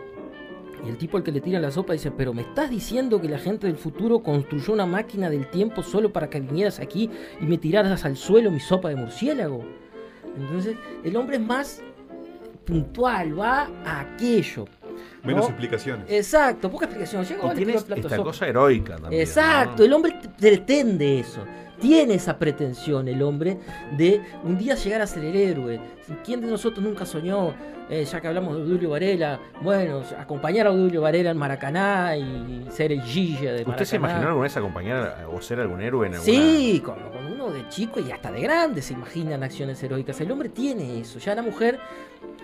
[0.85, 3.29] Y el tipo al que le tira la sopa dice, pero me estás diciendo que
[3.29, 7.45] la gente del futuro construyó una máquina del tiempo solo para que vinieras aquí y
[7.45, 9.63] me tiraras al suelo mi sopa de murciélago.
[10.37, 11.81] Entonces, el hombre es más
[12.65, 14.65] puntual, va a aquello.
[15.23, 15.49] Menos ¿no?
[15.49, 16.05] explicaciones.
[16.09, 17.23] Exacto, poca explicación.
[17.25, 18.29] Llega, Y le tiene tiro el plato de esta sopa.
[18.29, 19.21] cosa heroica también.
[19.21, 19.83] Exacto, ¿no?
[19.85, 21.43] el hombre pretende eso.
[21.79, 23.57] Tiene esa pretensión el hombre
[23.97, 25.79] de un día llegar a ser el héroe.
[26.23, 27.55] ¿Quién de nosotros nunca soñó,
[27.89, 32.67] eh, ya que hablamos de Odulio Varela, bueno, acompañar a Odulio Varela en Maracaná y
[32.69, 33.97] ser el Gilla de ¿Usted se Maracaná?
[33.99, 36.31] imaginó alguna vez acompañar o ser algún héroe en alguna...
[36.31, 40.19] Sí, con, con de chico y hasta de grande se imaginan acciones heroicas.
[40.21, 41.79] El hombre tiene eso, ya la mujer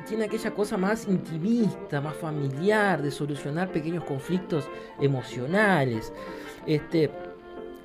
[0.07, 4.67] tiene aquella cosa más intimista, más familiar, de solucionar pequeños conflictos
[4.99, 6.11] emocionales.
[6.65, 7.11] Este,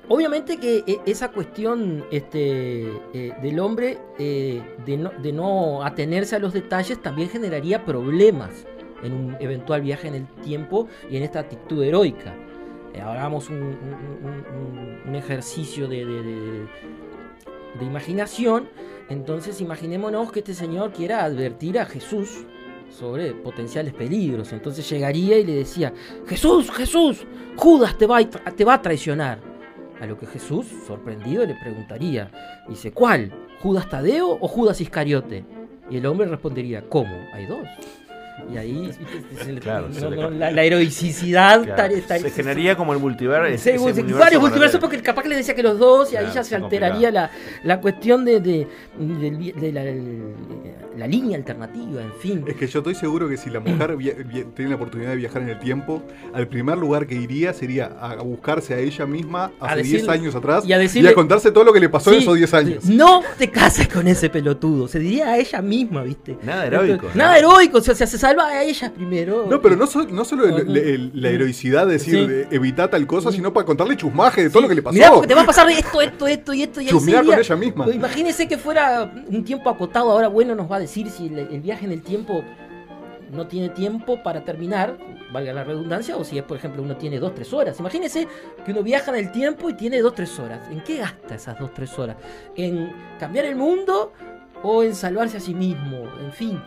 [0.07, 6.35] obviamente que eh, esa cuestión este, eh, del hombre eh, de, no, de no atenerse
[6.35, 8.65] a los detalles también generaría problemas
[9.03, 12.33] en un eventual viaje en el tiempo y en esta actitud heroica.
[12.93, 16.67] Eh, hagamos un, ejercicio de,
[17.81, 18.69] imaginación.
[19.09, 22.45] Entonces imaginémonos que este señor quiera advertir a Jesús
[22.89, 24.53] sobre potenciales peligros.
[24.53, 25.93] Entonces llegaría y le decía,
[26.27, 27.25] Jesús, Jesús,
[27.57, 29.39] Judas te va a, te va a traicionar.
[29.99, 32.29] A lo que Jesús, sorprendido, le preguntaría,
[32.67, 33.31] dice, ¿cuál?
[33.61, 35.45] ¿Judas Tadeo o Judas Iscariote?
[35.89, 37.15] Y el hombre respondería, ¿cómo?
[37.33, 37.67] Hay dos.
[38.51, 38.91] Y ahí
[39.43, 42.75] se le- Claro, no, se le- no, la, la heroicidad Claro, tar- tar- se generaría
[42.75, 43.63] como el multiverso.
[43.63, 43.71] Sí,
[44.13, 47.11] varios multiversos porque capaz que le decía que los dos y ahí ya se alteraría
[47.11, 47.31] la,
[47.63, 49.83] la cuestión de, de, la,
[50.97, 52.43] la línea alternativa, en fin.
[52.47, 55.15] Es que yo estoy seguro que si la mujer via- via- tiene la oportunidad de
[55.17, 59.51] viajar en el tiempo, al primer lugar que iría sería a buscarse a ella misma
[59.59, 62.17] hace 10 decirle- años atrás y a decirle- contarse todo lo que le pasó en
[62.17, 62.85] Sí, esos 10 años.
[62.85, 64.87] No te cases con ese pelotudo.
[64.87, 66.37] Se diría a ella misma, ¿viste?
[66.43, 67.23] Nada heroico, Entonces, ¿no?
[67.23, 67.77] Nada heroico.
[67.77, 69.47] O sea, se salva a ella primero.
[69.49, 70.71] No, pero no, so- no solo el- Ujú.
[70.75, 72.27] el- la heroicidad de decir Sí.
[72.27, 74.93] de evitar tal cosa, sino para contarle chusmaje de todo lo que le pasó.
[74.93, 76.79] Mirá, porque te va a pasar esto, esto, esto y esto.
[76.81, 77.83] Y Chusmear con ella misma.
[77.83, 80.09] Pues Imagínese que fuera un tiempo acotado.
[80.11, 82.43] Ahora, bueno, nos va a decir si el, el viaje en el tiempo
[83.31, 84.97] no tiene tiempo para terminar,
[85.33, 87.79] valga la redundancia, o si es, por ejemplo, uno tiene dos, tres horas.
[87.79, 88.27] Imagínese
[88.63, 90.61] que uno viaja en el tiempo y tiene dos, tres horas.
[90.71, 92.15] ¿En qué gasta esas dos, tres horas?
[92.55, 94.13] ¿En cambiar el mundo
[94.61, 95.97] o en salvarse a sí mismo?
[96.23, 96.61] En fin.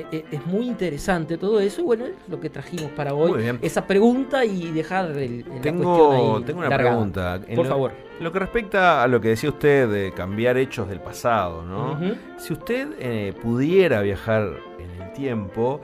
[0.00, 3.32] E- e- Es muy interesante todo eso y bueno, es lo que trajimos para hoy.
[3.32, 3.58] Muy bien.
[3.62, 6.90] Esa pregunta y dejar el, la Tengo, cuestión ahí tengo una largada.
[6.90, 7.40] pregunta.
[7.46, 7.92] En Por lo- favor.
[8.20, 11.98] Lo que respecta a lo que decía usted de cambiar hechos del pasado, ¿no?
[12.36, 15.80] Si usted eh, pudiera viajar en el tiempo,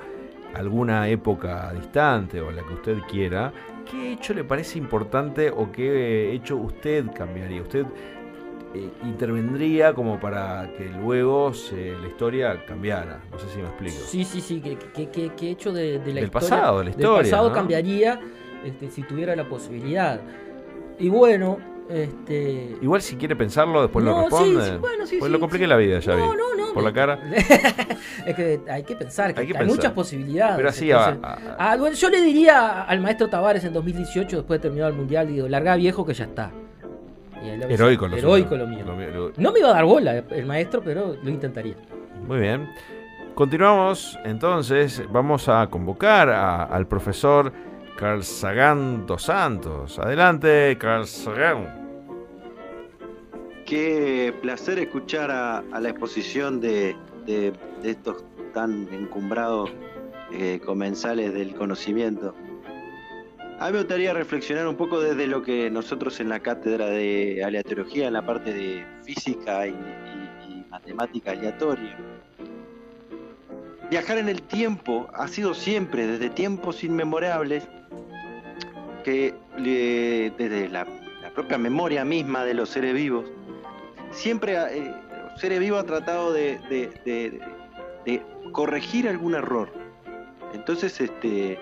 [0.52, 3.52] alguna época distante o la que usted quiera,
[3.90, 7.62] ¿qué hecho le parece importante o qué hecho usted cambiaría?
[7.62, 7.86] ¿Usted
[8.74, 13.20] eh, intervendría como para que luego se- la historia cambiara?
[13.30, 13.96] No sé si me explico.
[14.06, 16.84] Sí, sí, sí, que, que, que- que hecho de, de la Del historia, pasado, de
[16.84, 17.54] la del historia, pasado ¿no?
[17.54, 18.20] cambiaría
[18.64, 20.20] este, si tuviera la posibilidad.
[20.98, 21.58] Y bueno,
[21.88, 22.76] Este...
[22.80, 24.64] Igual si quiere pensarlo, después lo No, sí, responde.
[24.70, 25.68] sí, bueno, sí, pues sí, lo compliqué sí.
[25.68, 26.36] la vida, ya No, vi.
[26.38, 27.20] no, no, Por la cara.
[28.26, 29.76] es que hay que pensar, que Hay hay, que pensar.
[29.76, 30.56] muchas posibilidades.
[30.56, 34.38] Pero así entonces- a- a- Ah, bueno, yo le diría al maestro Tavares en 2018,
[34.38, 36.50] después de terminar el mundial, digo, larga viejo que ya está.
[37.52, 38.62] Heroico lo Heroico suyo.
[38.64, 38.84] lo mío.
[38.86, 41.74] Lo mío, lo- No me iba a dar bola el maestro, pero lo intentaría.
[42.26, 42.68] Muy bien.
[43.34, 47.52] Continuamos, entonces vamos a convocar a- al profesor
[47.96, 49.98] Carl Sagan dos Santos.
[49.98, 51.82] Adelante, Carl Sagan.
[53.66, 56.94] Qué placer escuchar a, a la exposición de,
[57.26, 57.52] de-
[57.82, 59.72] de estos tan encumbrados
[60.32, 62.34] eh, comensales del conocimiento.
[63.60, 67.42] A mí me gustaría reflexionar un poco desde lo que nosotros en la cátedra de
[67.44, 71.96] aleatoriología, en la parte de física y, y- y matemática aleatoria,
[73.90, 77.68] viajar en el tiempo ha sido siempre, desde tiempos inmemorables,
[79.04, 80.86] que desde la,
[81.34, 83.24] propia memoria misma de los seres vivos,
[84.10, 84.92] siempre eh,
[85.30, 87.40] los seres vivos han tratado de
[88.52, 89.72] corregir algún error.
[90.54, 91.58] Entonces, este,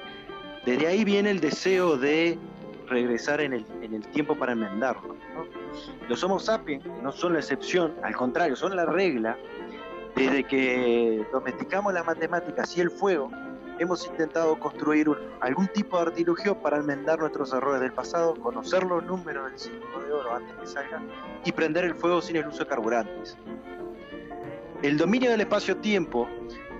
[0.64, 2.38] desde ahí viene el deseo de
[2.88, 5.16] regresar en el, en el tiempo para enmendarlo.
[5.34, 5.46] ¿no?
[6.08, 9.36] Los Homo sapiens no son la excepción, al contrario, son la regla.
[10.14, 13.30] Desde que domesticamos las matemáticas y el fuego,
[13.78, 18.82] hemos intentado construir un- algún tipo de artilugio para enmendar nuestros errores del pasado, conocer
[18.84, 21.00] los números del círculo de oro antes que salga
[21.46, 23.38] y prender el fuego sin el uso de carburantes.
[24.82, 26.28] El dominio del espacio-tiempo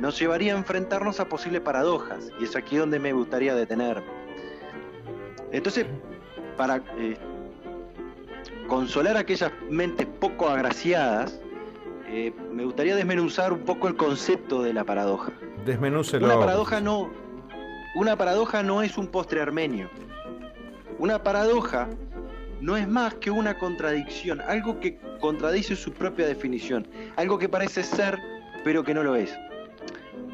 [0.00, 4.08] nos llevaría a enfrentarnos a posibles paradojas, y es aquí donde me gustaría detenerme.
[5.52, 5.86] Entonces,
[6.56, 7.16] para eh,
[8.66, 11.38] consolar a aquellas mentes poco agraciadas,
[12.08, 15.32] eh, me gustaría desmenuzar un poco el concepto de la paradoja.
[15.64, 16.26] Desmenúcelo.
[16.26, 17.08] Una paradoja no,
[17.94, 19.88] una paradoja no es un postre armenio.
[20.98, 21.88] Una paradoja
[22.62, 27.82] no es más que una contradicción, algo que contradice su propia definición, algo que parece
[27.82, 28.18] ser
[28.64, 29.36] pero que no lo es.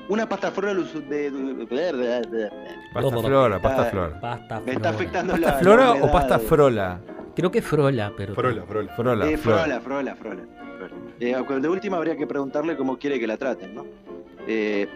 [0.08, 2.50] Una pasta flora de, de-
[2.94, 4.20] Pasta flora, pasta flora.
[4.20, 7.00] Pasta me está afectando ¿Pasta la flora la o pasta frola?
[7.34, 8.34] Creo que Frola, pero.
[8.34, 8.94] Frola, frola.
[8.94, 10.42] Frola, Eh, frola, frola, frola,
[10.78, 10.94] frola.
[11.20, 13.86] Eh, de última habría que preguntarle cómo quiere que la traten, ¿no?
[14.46, 14.88] Eh,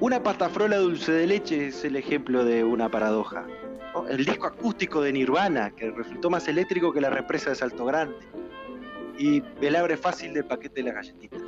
[0.00, 3.46] una pasta frola dulce de leche es el ejemplo de una paradoja.
[4.02, 4.08] ¿No?
[4.08, 8.16] El disco acústico de Nirvana, que resultó más eléctrico que la represa de Salto Grande.
[9.18, 11.40] Y el abre fácil del paquete de las galletitas.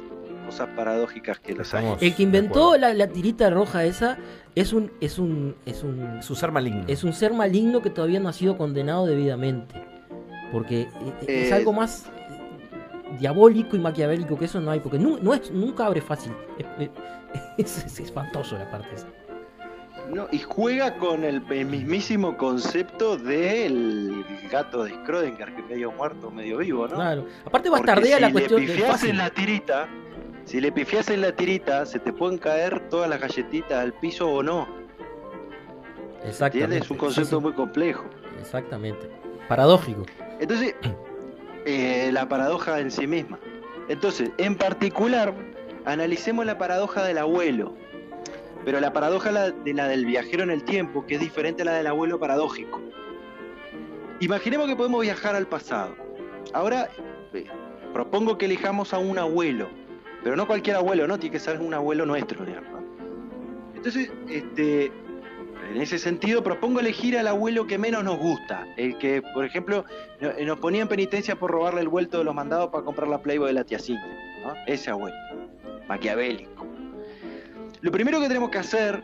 [0.47, 1.87] Cosas paradójicas que los hay.
[2.01, 4.17] El que inventó la, la tirita roja esa
[4.55, 6.85] es un, es un, es un, Es un ser maligno.
[6.89, 9.75] es un ser maligno que todavía no ha sido condenado debidamente.
[10.51, 10.89] Porque eh,
[11.27, 14.81] es Eh, algo más eh, diabólico y maquiavélico que eso no hay.
[14.81, 16.33] Porque no es, nunca abre fácil.
[16.59, 16.89] Es,
[17.59, 19.07] es- es espantoso la parte esa.
[20.13, 26.31] No, y juega con el, el mismísimo concepto del gato de Schrödinger, que medio muerto,
[26.31, 26.95] medio vivo, ¿no?
[26.97, 27.27] Claro.
[27.45, 29.11] Aparte bastardea si la le cuestión de fácil.
[29.11, 29.89] en la tirita,
[30.45, 34.29] si le pifias en la tirita, se te pueden caer todas las galletitas al piso
[34.31, 34.67] o no.
[36.25, 36.65] Exactamente.
[36.65, 36.83] ¿Entiendes?
[36.85, 37.43] Es un concepto Sí, sí.
[37.43, 38.05] muy complejo.
[38.41, 39.11] Exactamente.
[39.49, 40.07] Paradójico.
[40.41, 40.75] Entonces,
[41.67, 43.39] eh, la paradoja en sí misma.
[43.89, 45.35] Entonces, en particular,
[45.85, 47.75] analicemos la paradoja del abuelo.
[48.69, 51.73] Pero la paradoja de la del viajero en el tiempo, que es diferente a la
[51.73, 52.83] del abuelo paradójico.
[54.21, 55.97] Imaginemos que podemos viajar al pasado.
[56.53, 56.91] Ahora,
[57.33, 57.47] eh,
[57.95, 59.71] propongo que elijamos a un abuelo.
[60.23, 61.19] Pero no cualquier abuelo, ¿no?
[61.19, 62.45] Tiene que ser un abuelo nuestro.
[62.45, 62.85] ¿no?
[63.75, 64.93] Entonces, este,
[65.73, 68.67] en ese sentido, propongo elegir al abuelo que menos nos gusta.
[68.77, 69.87] El que, por ejemplo,
[70.21, 73.23] eh, nos ponía en penitencia por robarle el vuelto de los mandados para comprar la
[73.23, 74.15] Playboy de la tía Cintia.
[74.67, 75.17] Ese abuelo.
[75.89, 76.78] Maquiavélico.
[77.81, 79.03] Lo primero que tenemos que hacer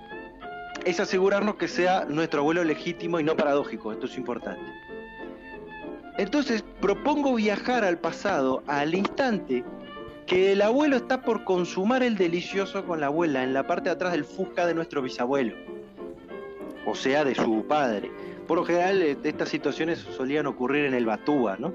[0.84, 3.92] es asegurarnos que sea nuestro abuelo legítimo y no paradójico.
[3.92, 4.64] Esto es importante.
[6.18, 9.64] Entonces, propongo viajar al pasado, al instante
[10.26, 13.94] que el abuelo está por consumar el delicioso con la abuela en la parte de
[13.94, 15.54] atrás del Fusca de nuestro bisabuelo.
[16.86, 18.10] O sea, de su padre.
[18.46, 21.72] Por lo general, eh, estas situaciones solían ocurrir en el Batúa, ¿no?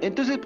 [0.00, 0.40] Entonces,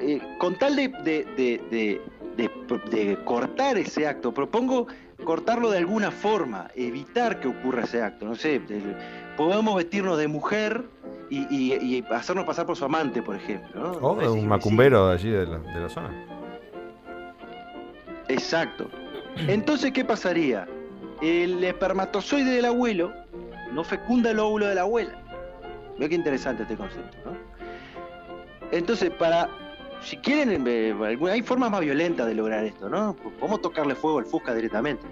[0.00, 2.00] eh, con tal de, de- de- de-
[2.36, 4.86] de- de cortar ese acto, propongo
[5.24, 8.26] cortarlo de alguna forma, evitar que ocurra ese acto.
[8.26, 8.96] No sé, de-
[9.36, 10.84] podemos vestirnos de mujer
[11.30, 13.80] y, y- y hacernos pasar por su amante, por ejemplo.
[13.80, 13.92] ¿no?
[14.08, 16.10] O de un macumbero de allí de la, de la zona.
[18.28, 18.88] Exacto.
[19.48, 20.66] Entonces, ¿qué pasaría?
[21.22, 23.12] El espermatozoide del abuelo
[23.72, 25.12] no fecunda el óvulo de la abuela.
[25.98, 27.36] Veo qué interesante este concepto, ¿no?
[28.70, 29.48] Entonces, para.
[30.02, 30.94] Si quieren, eh,
[31.30, 33.14] hay formas más violentas de lograr esto, ¿no?
[33.14, 35.04] Podemos tocarle fuego al Fusca directamente.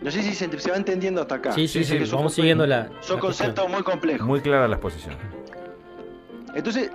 [0.00, 1.52] No, sé si se, se va entendiendo hasta acá.
[1.52, 2.88] Sí, sí, Sí, sí, son vamos siguiendo la.
[3.00, 4.26] Son la conceptos muy complejos.
[4.26, 5.16] Muy clara la exposición.
[6.54, 6.90] Entonces,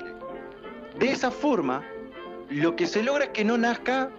[0.98, 1.84] de esa forma,
[2.50, 4.10] lo que se logra es que no nazca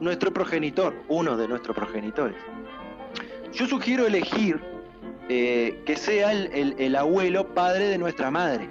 [0.00, 2.36] nuestro progenitor, uno de nuestros progenitores.
[3.52, 4.60] Yo sugiero elegir
[5.28, 8.68] eh, que sea el, el- el abuelo padre de nuestra madre,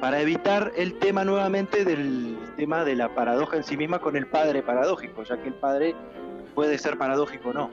[0.00, 4.26] para evitar el tema nuevamente del tema de la paradoja en sí misma con el
[4.26, 5.94] padre paradójico, ya que el padre
[6.54, 7.70] puede ser paradójico o no.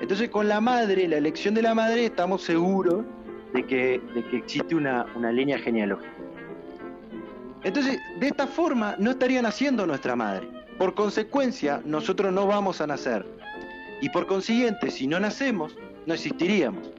[0.00, 3.04] Entonces con la madre, la elección de la madre, estamos seguros
[3.52, 6.10] de que, de que existe una, una línea genealógica.
[7.62, 10.46] Entonces, de esta forma no estaría naciendo nuestra madre.
[10.76, 13.24] Por consecuencia, nosotros no vamos a nacer.
[14.02, 16.90] Y por consiguiente, si no nacemos, no existiríamos.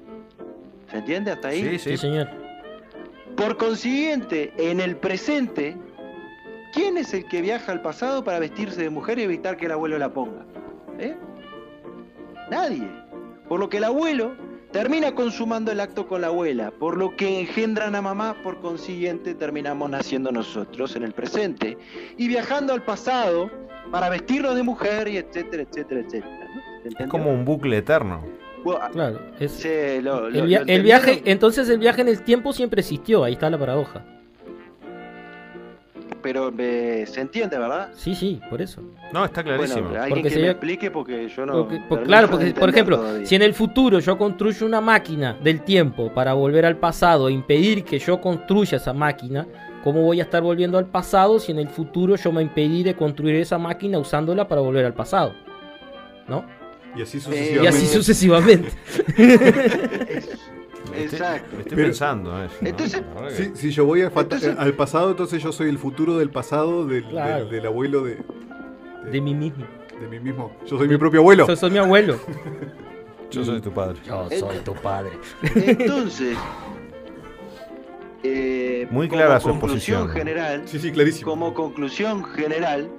[0.90, 1.62] ¿Se entiende hasta ahí?
[1.62, 1.98] Sí, Sí, sí.
[1.98, 2.30] señor.
[3.36, 5.76] Por consiguiente, en el presente,
[6.76, 9.72] ¿quién es el que viaja al pasado para vestirse de mujer y evitar que el
[9.72, 10.46] abuelo la ponga?
[11.00, 11.16] ¿Eh?
[12.50, 12.88] Nadie.
[13.48, 14.34] Por lo que el abuelo
[14.72, 19.34] termina consumando el acto con la abuela, por lo que engendran a mamá, por consiguiente
[19.34, 21.78] terminamos naciendo nosotros en el presente
[22.18, 23.50] y viajando al pasado
[23.92, 26.48] para vestirnos de mujer y etcétera, etcétera, etcétera.
[26.54, 26.92] ¿no?
[26.92, 28.22] ¿Se Es como un bucle eterno.
[28.64, 29.20] Bueno, Claro.
[29.40, 32.82] es- se lo- lo- el, via- el viaje, entonces el viaje en el tiempo siempre
[32.82, 34.04] existió, ahí está la paradoja.
[36.26, 37.90] Pero eh, se entiende, ¿verdad?
[37.96, 38.82] Sí, sí, por eso.
[39.14, 39.90] No, está clarísimo.
[39.90, 41.54] Bueno, alguien Porque que sería- me explique porque yo no.
[41.54, 43.28] Porque- por- termino claro, porque por ejemplo, todavía.
[43.28, 47.32] si en el futuro yo construyo una máquina del tiempo para volver al pasado e
[47.32, 49.46] impedir que yo construya esa máquina,
[49.84, 52.96] ¿cómo voy a estar volviendo al pasado si en el futuro yo me impedí de
[52.96, 55.36] construir esa máquina usándola para volver al pasado?
[56.28, 56.44] ¿No?
[56.96, 57.68] Y así Y sucesivamente.
[57.68, 58.70] así sucesivamente.
[60.94, 61.58] Exacto.
[61.60, 62.56] Estoy Pero- pensando eso.
[62.62, 62.68] ¿no?
[62.68, 63.02] Entonces-
[63.56, 66.86] Si, yo voy al, fata- Entonces- al pasado, entonces yo soy el futuro del pasado
[66.86, 67.46] del, Claro.
[67.46, 68.18] del- del abuelo de,
[69.12, 69.66] De mí mismo.
[70.00, 70.52] de mí mismo.
[70.66, 71.48] Yo soy mi propio abuelo.
[71.48, 72.18] Yo soy mi abuelo.
[73.32, 73.98] Yo soy tu padre.
[74.06, 75.12] Yo soy tu padre.
[75.56, 76.38] Entonces.
[78.24, 80.10] eh, Muy como clara su conclusión exposición.
[80.28, 80.62] general.
[80.68, 81.30] Sí, sí, clarísimo.
[81.32, 82.90] Como conclusión general.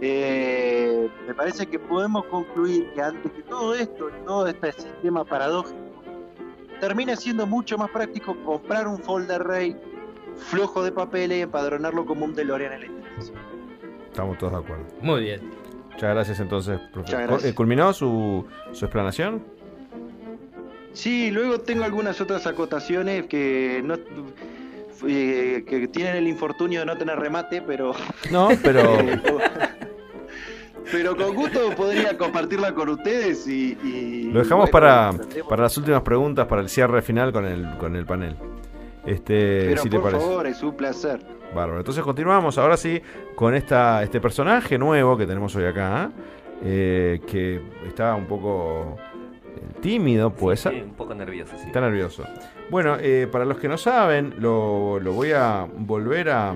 [0.00, 5.76] eh, me parece que podemos concluir que antes que todo esto, todo este sistema paradójico,
[6.80, 9.76] termina siendo mucho más práctico comprar un folder Rey
[10.36, 13.38] flojo de papeles y empadronarlo como un DeLorean institución.
[14.06, 14.84] Estamos todos de acuerdo.
[15.00, 15.40] Muy bien.
[15.90, 17.44] Muchas gracias entonces, profesor.
[17.44, 19.42] Eh, ¿Culminó su, su explanación?
[20.92, 23.96] Sí, luego tengo algunas otras acotaciones que no
[25.06, 27.94] eh, que tienen el infortunio de no tener remate, pero
[28.30, 28.82] No, pero
[30.92, 35.12] pero con gusto podría compartirla con ustedes y, y- lo dejamos bueno, para,
[35.48, 38.36] para las últimas preguntas, para el cierre final con el, con el panel.
[39.06, 40.24] Este, Pero si te por parece.
[40.26, 41.20] favor, es un placer.
[41.54, 41.78] Bárbaro.
[41.78, 43.00] Entonces continuamos ahora sí
[43.34, 46.10] con esta, este personaje nuevo que tenemos hoy acá,
[46.62, 48.96] eh, que está un poco
[49.56, 50.60] eh, tímido, pues.
[50.60, 51.68] Sí, un poco nervioso, sí.
[51.68, 52.24] Está nervioso.
[52.68, 56.50] Bueno, eh, para los que no saben, lo, lo voy a volver a,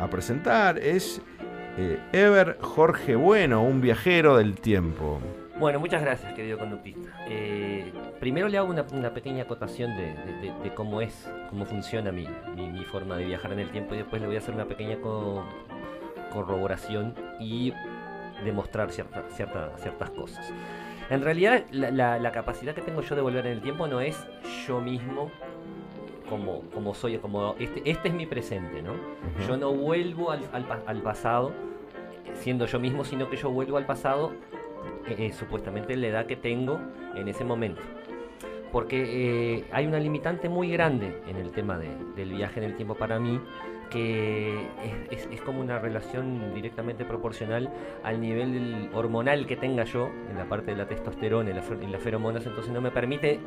[0.00, 0.76] a presentar.
[0.78, 1.22] Es
[1.76, 5.20] eh, Ever Jorge Bueno, un viajero del tiempo.
[5.58, 7.08] Bueno, muchas gracias, querido conductista.
[7.28, 12.26] Eh, primero le hago una, pequeña acotación de, cómo es, cómo funciona mi,
[12.84, 15.44] forma de viajar en el tiempo y después le voy a hacer una pequeña co-
[16.30, 17.72] corroboración y
[18.44, 20.52] demostrar cierta- cierta- ciertas cosas.
[21.08, 24.26] En realidad, la- la capacidad que tengo yo de volver en el tiempo no es
[24.66, 25.30] yo mismo
[26.28, 28.92] como, como soy, como este, este es mi presente, ¿no?
[28.92, 29.48] Ujú.
[29.48, 31.52] Yo no vuelvo al, al al pasado
[32.34, 34.32] siendo yo mismo, sino que yo vuelvo al pasado
[35.08, 36.78] eh, eh, supuestamente en la edad que tengo
[37.14, 37.80] en ese momento.
[38.72, 42.76] Porque eh, hay una limitante muy grande en el tema de- del viaje en el
[42.76, 43.40] tiempo para mí,
[43.90, 44.54] que
[45.10, 47.70] es, es- es como una relación directamente proporcional
[48.02, 52.02] al nivel hormonal que tenga yo, en la parte de la testosterona y la, las
[52.02, 53.38] feromonas, entonces no me permite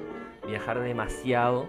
[0.47, 1.67] viajar demasiado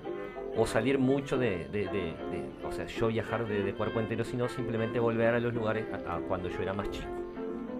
[0.60, 4.24] o salir mucho de, de- de- de- o sea, yo viajar de, de cuerpo entero,
[4.24, 7.06] sino simplemente volver a los lugares a- a cuando yo era más chico.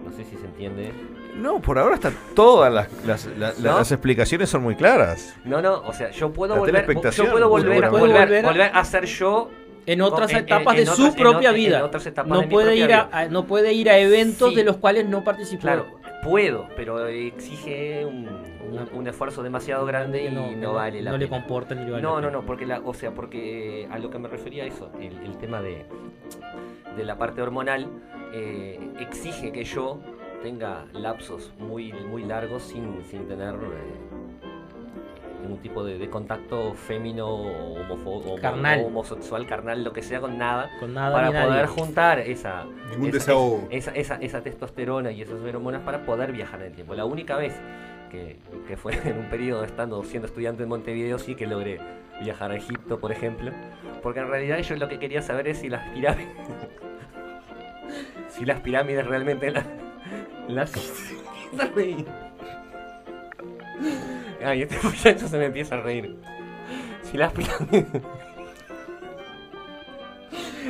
[0.03, 0.91] No sé si se entiende.
[1.37, 3.77] No, por ahora están todas las, las, la- ¿No?
[3.77, 5.35] las explicaciones son muy claras.
[5.45, 8.71] No, no, o sea, yo puedo La volver, yo puedo volver, volver, volver a- volver
[8.73, 9.49] a ser yo
[9.85, 11.85] En otras en- etapas en de otras- su propia en vida.
[11.85, 13.09] otras etapas No de puede, ir a, vida.
[13.11, 14.55] a- no puede ir a eventos Sí.
[14.55, 15.61] de los cuales no participó.
[15.61, 15.85] Claro,
[16.23, 18.27] puedo, pero exige un,
[18.69, 21.91] Una- un- un esfuerzo demasiado grande y no, vale la no le comporta ni le
[21.91, 24.65] vale No, la no, no, porque la, o sea, porque a lo que me refería
[24.65, 25.85] eso, el, el tema de,
[26.95, 27.87] de la parte hormonal
[28.33, 29.99] eh, exige que yo
[30.41, 34.30] tenga lapsos muy, muy largos sin, sin tener eh,
[35.41, 38.81] ningún tipo de, de contacto fémino o, homofo- Carnal.
[38.81, 41.47] o homosexual, carnal, lo que sea, con nada, Con nada para nadie.
[41.49, 43.33] poder juntar esa, Ningún esa,
[43.69, 46.95] esa, esa, esa testosterona y esas feromonas para poder viajar en el tiempo.
[46.95, 47.53] La única vez
[48.09, 51.79] que, que fue en un periodo estando siendo estudiante en Montevideo sí que logré
[52.21, 53.51] viajar a Egipto, por ejemplo.
[54.03, 56.29] Porque en realidad yo lo que quería saber es si las pirámides.
[58.29, 59.65] si las pirámides realmente las.
[60.47, 60.71] las.
[64.43, 66.15] Ay, este muchacho se me empieza a reír.
[67.03, 67.85] Si las pirámides.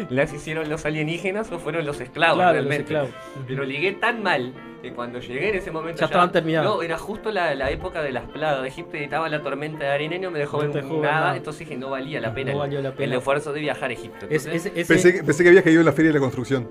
[0.09, 2.93] ¿Las hicieron los alienígenas o fueron los esclavos Claro, los realmente?
[2.93, 3.11] esclavos.
[3.47, 6.75] Pero ligué tan mal que cuando llegué en ese momento Ya estaban terminados.
[6.77, 9.91] No, era justo la, la época de las plagas Egipto y estaba la tormenta de
[9.91, 11.37] arena y no me dejó No ver nada, nada.
[11.37, 13.17] entonces dije no valía la pena, No el- valió la el, pena.
[13.17, 14.25] esfuerzo de viajar a Egipto.
[14.29, 16.67] Es- Entonces- ese, Pensé, que- pensé que habías caído en la feria de la construcción.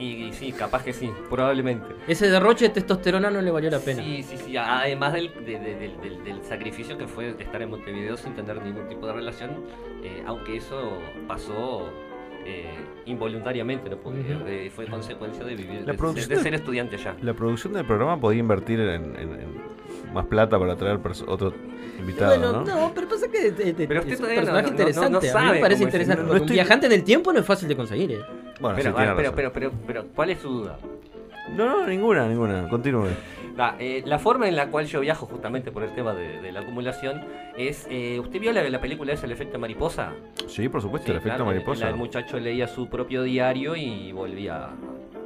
[0.00, 1.86] Y, y sí, capaz que sí, probablemente.
[2.08, 4.02] ese derroche de testosterona no le valió la pena.
[4.02, 7.70] Sí, sí, sí, además del, de- de- del- del- del sacrificio que fue estar en
[7.70, 9.50] Montevideo sin tener ningún tipo de relación,
[10.02, 10.98] eh, aunque eso
[11.28, 11.88] pasó
[12.46, 12.74] eh,
[13.04, 13.98] involuntariamente, ¿no?
[13.98, 17.14] Porque eh, fue consecuencia de vivir, La de- producción de, de- ser estudiante allá.
[17.20, 19.69] La producción del programa podía invertir en, en- en
[20.12, 21.52] más plata para traer otro
[21.98, 22.92] invitado, bueno, ¿no?
[22.94, 25.10] pero pasa que eh, eh, Pero usted es un no- personaje no- no- interesante.
[25.10, 26.16] no a mí sabe me parece es, interesante.
[26.22, 28.12] no- no porque estoy- Un viajante en el tiempo no es fácil de conseguir.
[28.12, 28.20] eh.
[28.60, 29.34] Bueno, Pero, sí, tiene ah, pero, razón.
[29.36, 30.78] pero, pero, pero, ¿cuál es su duda?
[31.56, 32.68] No, no, ninguna, ninguna.
[32.68, 33.08] Continúe.
[33.78, 36.60] Eh, la forma en la cual yo viajo justamente por el tema de, de la
[36.60, 37.20] acumulación
[37.58, 37.86] es...
[37.90, 40.12] eh, ¿Usted vio la, la película esa, El efecto mariposa?
[40.46, 41.86] Sí, por supuesto, Sí, el efecto claro, mariposa.
[41.88, 44.66] El, el muchacho leía su propio diario y volvía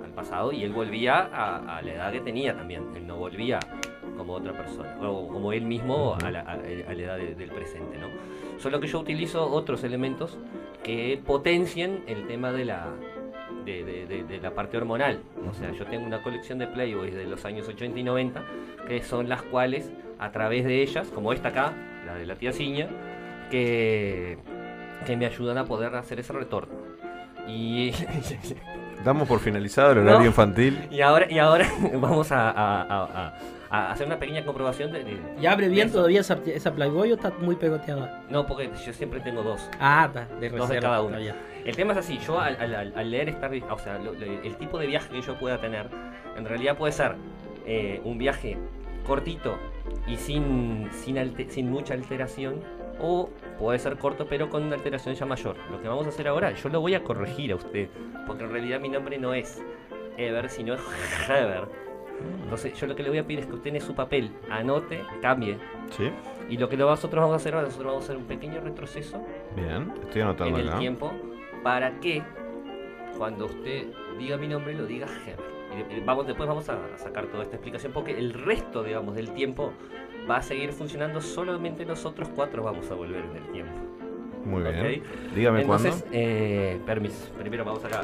[0.05, 2.83] al pasado y él volvía a, a la edad que tenía también.
[2.97, 3.61] Él no volvía
[4.17, 6.57] como otra persona, o como él mismo a la, a- a
[6.95, 8.09] la edad de- del presente, ¿no?
[8.59, 10.39] Solo que yo utilizo otros elementos
[10.83, 12.87] que potencien el tema de la,
[13.65, 15.21] de, de- de- de la parte hormonal.
[15.51, 18.43] O sea, yo tengo una colección de Playboys de los años 80 y 90,
[18.87, 21.73] que son las cuales, a través de ellas, como esta acá,
[22.07, 22.89] la de la tía Ciña,
[23.51, 24.39] que,
[25.07, 26.75] que me ayudan a poder hacer ese retorno.
[27.49, 27.93] Y,
[29.05, 30.27] Damos por finalizado el horario No.
[30.27, 30.89] infantil.
[30.91, 33.35] y ahora, y ahora vamos a, a- a-
[33.71, 35.05] a- hacer una pequeña comprobación de...
[35.05, 35.97] de- ¿Y abre bien Eso.
[35.99, 38.23] todavía esa, esa Playboy o está muy pegoteada?
[38.31, 39.69] No, porque yo siempre tengo dos.
[39.81, 41.17] Ah, está, de Dos de cada uno.
[41.19, 44.25] El tema es así, yo al, al- al- al leer esta, o sea, lo- lo-
[44.25, 45.87] el tipo de viaje que yo pueda tener,
[46.37, 47.17] en realidad puede ser
[47.67, 48.57] eh, un viaje
[49.07, 49.59] cortito
[50.07, 52.61] y sin, sin, alte- sin mucha alteración,
[53.01, 53.29] o
[53.59, 55.57] puede ser corto pero con una alteración ya mayor.
[55.71, 57.89] Lo que vamos a hacer ahora, yo lo voy a corregir a usted,
[58.27, 59.63] porque en realidad mi nombre no es
[60.17, 60.81] Ever, sino es
[61.29, 61.65] Heber.
[62.45, 65.03] Entonces yo lo que le voy a pedir es que usted en su papel anote,
[65.21, 65.59] cambie,
[65.91, 66.11] Sí,
[66.49, 69.21] y lo que nosotros vamos a hacer, nosotros vamos a hacer un pequeño retroceso
[69.57, 69.93] bien.
[70.05, 70.79] Estoy en anotando el acá.
[70.79, 71.13] tiempo
[71.63, 72.23] para que
[73.19, 73.87] cuando usted
[74.19, 75.55] diga mi nombre lo diga Heber.
[75.91, 79.33] Y de- vamos, después vamos a sacar toda esta explicación porque el resto, digamos, del
[79.33, 79.73] tiempo
[80.29, 81.21] va a seguir funcionando.
[81.21, 83.73] Solamente nosotros cuatro vamos a volver en el tiempo.
[84.45, 85.03] Muy bien.
[85.35, 87.31] Dígame Entonces, eh, permiso.
[87.39, 88.01] Primero vamos acá.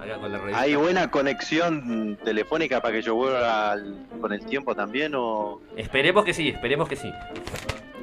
[0.00, 0.60] Acá con la revista.
[0.60, 5.12] ¿Hay buena conexión telefónica para que yo vuelva al- con el tiempo también?
[5.16, 7.10] o Esperemos que sí, esperemos que sí.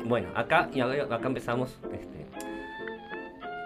[0.05, 1.77] Bueno, acá y acá, empezamos.
[1.93, 2.09] Este.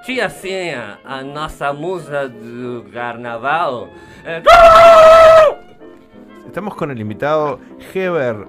[0.06, 3.90] Chia sea a nossa musa do carnaval.
[4.26, 5.64] Eh, cuándo.
[6.46, 7.60] Estamos con el invitado
[7.94, 8.48] Heber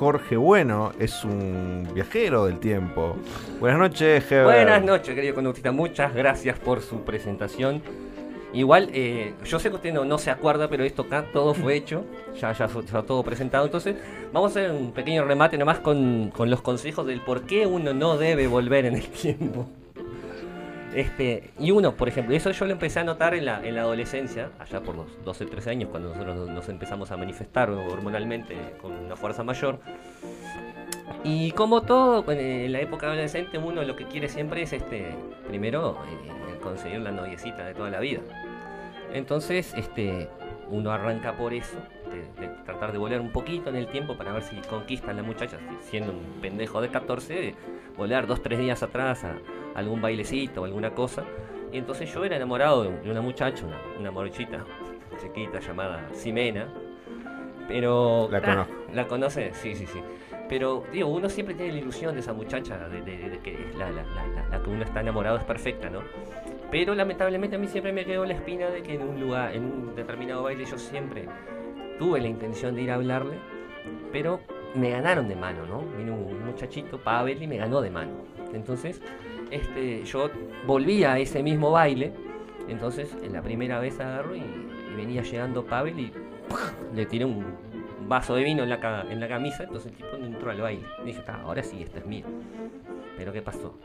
[0.00, 0.92] Jorge Bueno.
[0.98, 3.16] Es un viajero del tiempo.
[3.60, 4.44] Buenas noches, Heber.
[4.44, 5.72] Buenas noches, querido conductista.
[5.72, 7.82] Muchas gracias por su presentación.
[8.54, 12.06] Igual, eh, yo sé que usted no, se acuerda, pero esto acá todo fue hecho.
[12.40, 13.66] Ya, ya todo presentado.
[13.66, 13.96] Entonces,
[14.32, 18.16] vamos a hacer un pequeño remate nomás con los consejos del por qué uno no
[18.16, 19.68] debe volver en el tiempo.
[20.94, 23.82] Este, y uno, por ejemplo, eso yo lo empecé a notar en la, en la
[23.82, 28.92] adolescencia, allá por los 12, 13 años, cuando nosotros nos- empezamos a manifestar hormonalmente con
[28.92, 29.78] una fuerza mayor.
[31.22, 35.14] Y como todo, pues, en la época adolescente, uno lo que quiere siempre es, este,
[35.46, 38.20] primero, eh, conseguir la noviecita de toda la vida.
[39.12, 40.28] Entonces, este,
[40.70, 41.76] uno arranca por eso,
[42.40, 45.22] de, tratar de volar un poquito en el tiempo para ver si conquista a la
[45.22, 47.54] muchacha, si- siendo un pendejo de 14, de
[47.96, 49.34] volar dos, tres días atrás a
[49.80, 51.24] algún bailecito o alguna cosa.
[51.72, 54.64] Y entonces yo era enamorado de de una muchacha, una, una morochita
[55.20, 56.68] chiquita llamada Ximena.
[57.68, 58.28] Pero.
[58.30, 58.72] La ah, conozco.
[58.94, 59.52] ¿La conoce?
[59.54, 60.00] Sí, sí, sí.
[60.48, 63.88] Pero, digo, uno siempre tiene la ilusión de esa muchacha, de, de- de que la,
[63.90, 66.00] la- la- la- la que uno está enamorado es perfecta, ¿no?
[66.72, 69.64] Pero lamentablemente a mí siempre me quedó la espina de que en un lugar, en
[69.64, 71.26] un determinado baile, yo siempre
[72.00, 73.36] tuve la intención de ir a hablarle,
[74.12, 74.40] pero
[74.74, 75.82] me ganaron de mano, ¿no?
[75.96, 78.10] Vino un muchachito, Pavel, y me ganó de mano.
[78.52, 79.00] Entonces,
[79.50, 80.30] este, yo
[80.66, 82.12] volví a ese mismo baile,
[82.68, 86.12] entonces en la primera vez agarro y, y venía llegando Pavel y
[86.94, 87.44] le tiré un,
[88.10, 90.84] vaso de vino en la, en la camisa, entonces el tipo entró al baile.
[91.02, 92.24] Y dije, "Ah, ahora sí, esta es mía.
[93.16, 93.78] Pero ¿qué pasó?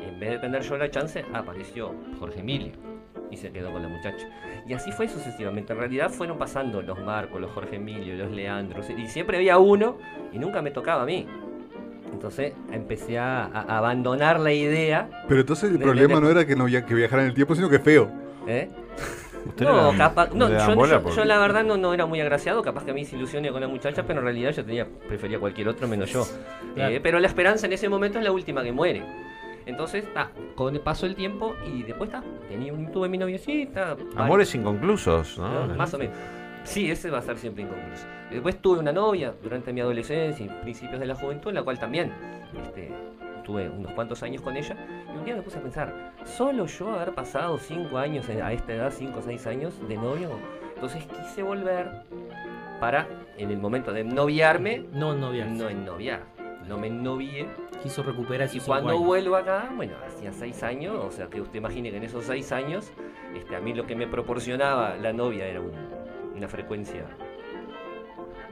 [0.00, 2.72] En vez de tener yo la chance, apareció Jorge Emilio
[3.28, 4.28] y se quedó con la muchacha.
[4.64, 5.72] Y así fue sucesivamente.
[5.72, 9.98] En realidad fueron pasando los Marcos, los Jorge Emilio, los Leandros, y siempre había uno
[10.32, 11.26] y nunca me tocaba a mí.
[12.16, 15.08] Entonces empecé a, a abandonar la idea.
[15.28, 17.34] Pero entonces el De- problema de- no era que no via- que viajara en el
[17.34, 18.10] tiempo, sino que feo.
[18.46, 18.70] ¿eh?
[19.46, 22.62] Usted No, capaz, no, yo, bola yo- yo la verdad no, no era muy agraciado,
[22.62, 25.38] capaz que a mí se ilusioné con la muchacha, pero en realidad yo tenía, prefería
[25.38, 26.26] cualquier otro menos yo.
[26.74, 26.94] Claro.
[26.94, 29.02] Eh, pero la esperanza en ese momento es la última que muere.
[29.66, 33.96] Entonces, ta, con el paso del tiempo y después ta, tenía un, tuve mi noviecita.
[34.16, 35.66] Amores inconclusos, ¿no?
[35.66, 35.74] ¿no?
[35.74, 36.14] Más o menos.
[36.66, 38.06] Sí, ese va a ser siempre inconcluso.
[38.30, 41.78] Después tuve una novia durante mi adolescencia y principios de la juventud, en la cual
[41.78, 42.12] también
[42.62, 42.90] este,
[43.44, 44.76] tuve unos cuantos años con ella.
[45.14, 48.74] Y un día me puse a pensar, solo yo haber pasado 5 años a esta
[48.74, 50.30] edad, 5 o 6 años de novio.
[50.74, 51.88] Entonces quise volver
[52.80, 53.06] para,
[53.38, 55.56] en el momento de noviarme, No, no, bien.
[55.56, 56.22] no ennoviar.
[56.68, 57.46] No me ennovié.
[57.82, 59.04] Quiso recuperar Y cuando años.
[59.04, 62.50] vuelvo acá, bueno, hacía seis años, o sea que usted imagine que en esos seis
[62.50, 62.90] años,
[63.36, 65.72] este, a mí lo que me proporcionaba la novia era un-
[66.36, 67.04] una frecuencia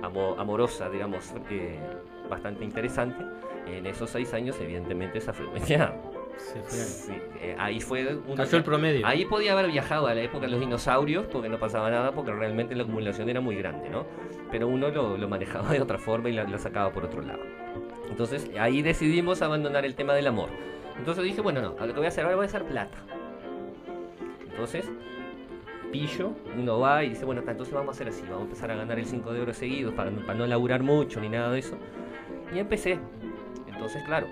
[0.02, 1.78] amo- amorosa, digamos, eh,
[2.28, 3.24] bastante interesante.
[3.66, 5.94] En esos seis años, evidentemente, esa frecuencia,
[6.36, 6.62] fue.
[6.64, 9.06] sí, eh, ahí fue uno Cayó el promedio.
[9.06, 12.32] Ahí podía haber viajado a la época de los dinosaurios porque no pasaba nada, porque
[12.32, 14.04] realmente la acumulación era muy grande, ¿no?
[14.50, 17.40] Pero uno lo, lo manejaba de otra forma y la, la sacaba por otro lado.
[18.10, 20.50] Entonces ahí decidimos abandonar el tema del amor.
[20.98, 22.98] Entonces dije, bueno, no, lo que voy a hacer ahora voy a hacer plata.
[24.50, 24.88] Entonces,
[25.94, 28.74] pillo, uno va y dice, bueno, entonces vamos a hacer así, vamos a empezar a
[28.74, 31.76] ganar el 5 de oro seguidos para, para no laburar mucho ni nada de eso.
[32.52, 32.98] Y empecé.
[33.68, 34.26] Entonces, claro,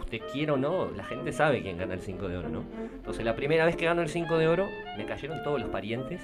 [0.00, 2.64] usted quiere o no, la gente sabe quién gana el 5 de oro, ¿no?
[2.94, 6.22] Entonces, la primera vez que gano el 5 de oro, me cayeron todos los parientes,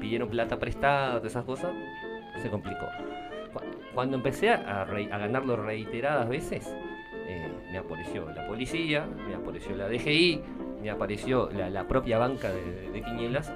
[0.00, 1.72] pidieron plata prestada, todas esas cosas,
[2.40, 2.86] se complicó.
[3.52, 3.60] Cu-
[3.94, 6.74] Cuando empecé a, re- a ganarlo reiteradas veces,
[7.26, 10.40] eh, me apareció la policía, me apareció la DGI,
[10.82, 13.52] me apareció la, la propia banca de, de- quinielas,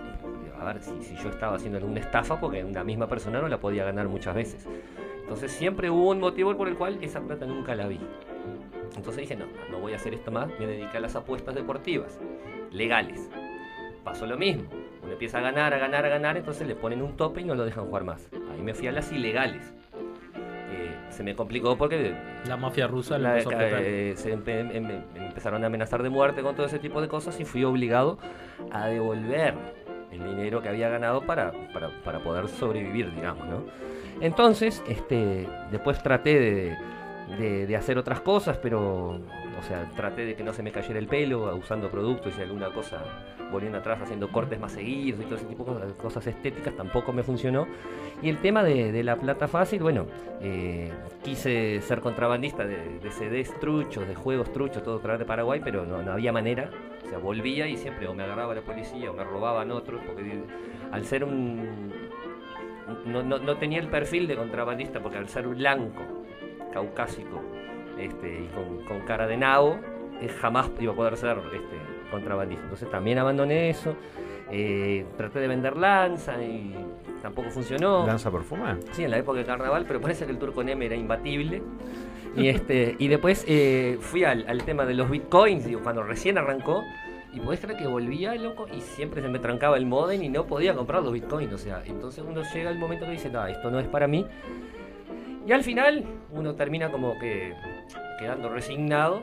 [0.58, 3.58] a ver si, si yo estaba haciendo alguna estafa, porque una misma persona no la
[3.58, 4.66] podía ganar muchas veces.
[5.22, 8.00] Entonces siempre hubo un motivo por el cual esa plata nunca la vi.
[8.96, 12.18] Entonces dije, no, no voy a hacer esto más, me dediqué a las apuestas deportivas,
[12.70, 13.28] legales.
[14.04, 14.64] Pasó lo mismo,
[15.02, 17.54] uno empieza a ganar, a ganar, a ganar, entonces le ponen un tope y no
[17.56, 18.28] lo dejan jugar más.
[18.52, 19.74] Ahí me fui a las ilegales.
[21.10, 22.14] Se me complicó porque
[22.46, 26.10] La mafia rusa la- empezó a eh, se empe- em- em- empezaron a amenazar de
[26.10, 28.18] muerte con todo ese tipo de cosas y fui obligado
[28.70, 29.54] a devolver
[30.12, 33.64] el dinero que había ganado para, para, para poder sobrevivir, digamos, ¿no?
[34.20, 36.76] Entonces, este, después traté de,
[37.38, 39.10] de- de hacer otras cosas, pero,
[39.58, 42.70] o sea, traté de que no se me cayera el pelo usando productos y alguna
[42.70, 43.02] cosa,
[43.50, 47.22] volviendo atrás, haciendo cortes más seguidos y todo ese tipo de cosas, estéticas, tampoco me
[47.22, 47.66] funcionó.
[48.22, 50.06] Y el tema de, de la plata fácil, bueno,
[50.40, 50.90] eh,
[51.22, 55.84] quise ser contrabandista de, de CDs truchos, de juegos truchos, todo traer de Paraguay, pero
[55.86, 56.70] no, no había manera.
[57.04, 60.42] O sea, volvía y siempre o me agarraba la policía o me robaban otros, porque
[60.90, 61.92] al ser un...
[63.06, 66.02] No, no- no tenía el perfil de contrabandista, porque al ser blanco,
[66.72, 67.40] caucásico
[67.98, 69.78] este, y con, con cara de nabo,
[70.20, 71.76] eh, jamás iba a poder ser este,
[72.10, 72.64] contrabandista.
[72.64, 73.94] Entonces también abandoné eso.
[74.50, 76.74] eh, traté de vender lanza y
[77.22, 78.06] tampoco funcionó.
[78.06, 78.76] ¿Lanza perfume?
[78.92, 81.62] Sí, en la época de carnaval, pero parece que el turco Neme era imbatible.
[82.36, 86.36] Y, este, y después eh, fui al, al tema de los bitcoins, digo, cuando recién
[86.38, 86.84] arrancó.
[87.32, 90.46] Y podés creer que volvía, loco, y siempre se me trancaba el modem y no
[90.46, 91.52] podía comprar los bitcoins.
[91.52, 94.24] O sea, entonces uno llega al momento que dice, no, esto no es para mí.
[95.46, 97.52] Y al final uno termina como que
[98.18, 99.22] quedando resignado,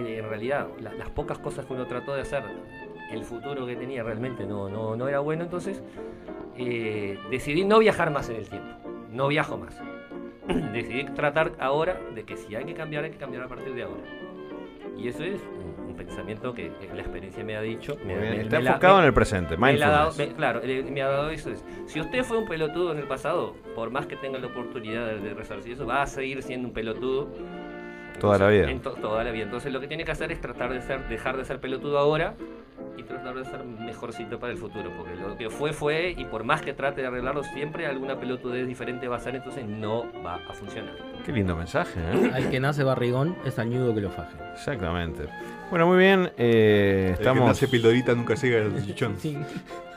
[0.00, 2.42] que en realidad la- las pocas cosas que uno trató de hacer,
[3.10, 5.44] el futuro que tenía realmente no, no, no era bueno.
[5.44, 5.82] Entonces
[6.56, 8.68] eh, decidí no viajar más en el tiempo.
[9.10, 9.80] No viajo más.
[10.72, 13.82] decidí tratar ahora de que si hay que cambiar, hay que cambiar a partir de
[13.82, 14.02] ahora.
[14.96, 15.40] Y eso es
[15.86, 17.96] un, pensamiento que, la experiencia me ha dicho.
[18.04, 19.66] Me, Muy bien, me- Está me enfocado en el presente, dado-
[20.10, 20.18] mindfulness.
[20.18, 21.50] me- claro, eh, me ha dado eso.
[21.50, 25.06] Es, si usted fue un pelotudo en el pasado, por más que tenga la oportunidad
[25.06, 27.28] de, de resarcir eso, va a seguir siendo un pelotudo.
[28.22, 28.70] Toda la vida.
[28.70, 29.44] En to- toda la vida.
[29.44, 32.34] Entonces lo que tiene que hacer es tratar de ser, dejar de ser pelotudo ahora
[32.96, 34.90] y tratar de ser mejorcito para el futuro.
[34.96, 38.66] Porque lo que fue, fue, y por más que trate de arreglarlo, siempre alguna pelotudez
[38.66, 40.94] diferente va a ser, entonces no va a funcionar.
[41.24, 42.30] Qué lindo mensaje, ¿eh?
[42.34, 44.36] Al que nace barrigón es al ñudo que lo faje.
[44.54, 45.24] Exactamente.
[45.70, 46.30] Bueno, muy bien.
[46.38, 47.46] eh, El que estamos.
[47.46, 49.16] nace pildorita nunca llega al chichón.
[49.18, 49.38] Sí.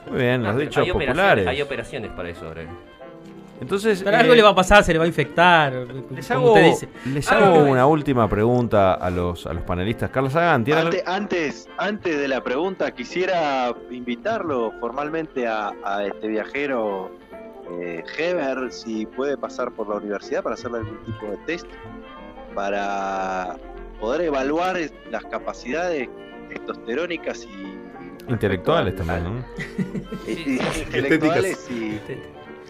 [0.10, 1.48] Muy bien, los Ah, dichos hay operaciones, populares.
[1.48, 2.64] hay operaciones para eso ahora.
[3.62, 4.02] Entonces.
[4.04, 5.74] Pero eh, algo le va a pasar, se le va a infectar.
[6.12, 6.90] Les como hago, usted dice.
[7.06, 10.10] les Algo hago que- una última pregunta a los, a los panelistas.
[10.10, 16.06] Carlos Sagan, ¿tiene algo- Antes, antes, antes de la pregunta, quisiera invitarlo formalmente a, a
[16.06, 17.12] este viajero
[17.82, 21.66] eh, Heber, si puede pasar por la universidad para hacerle algún tipo de test,
[22.54, 23.58] para
[24.00, 24.78] poder evaluar
[25.10, 26.10] las capacidades
[26.50, 29.46] testosterónicas y intelectuales también, ¿no?
[30.28, 32.00] y- y intelectuales y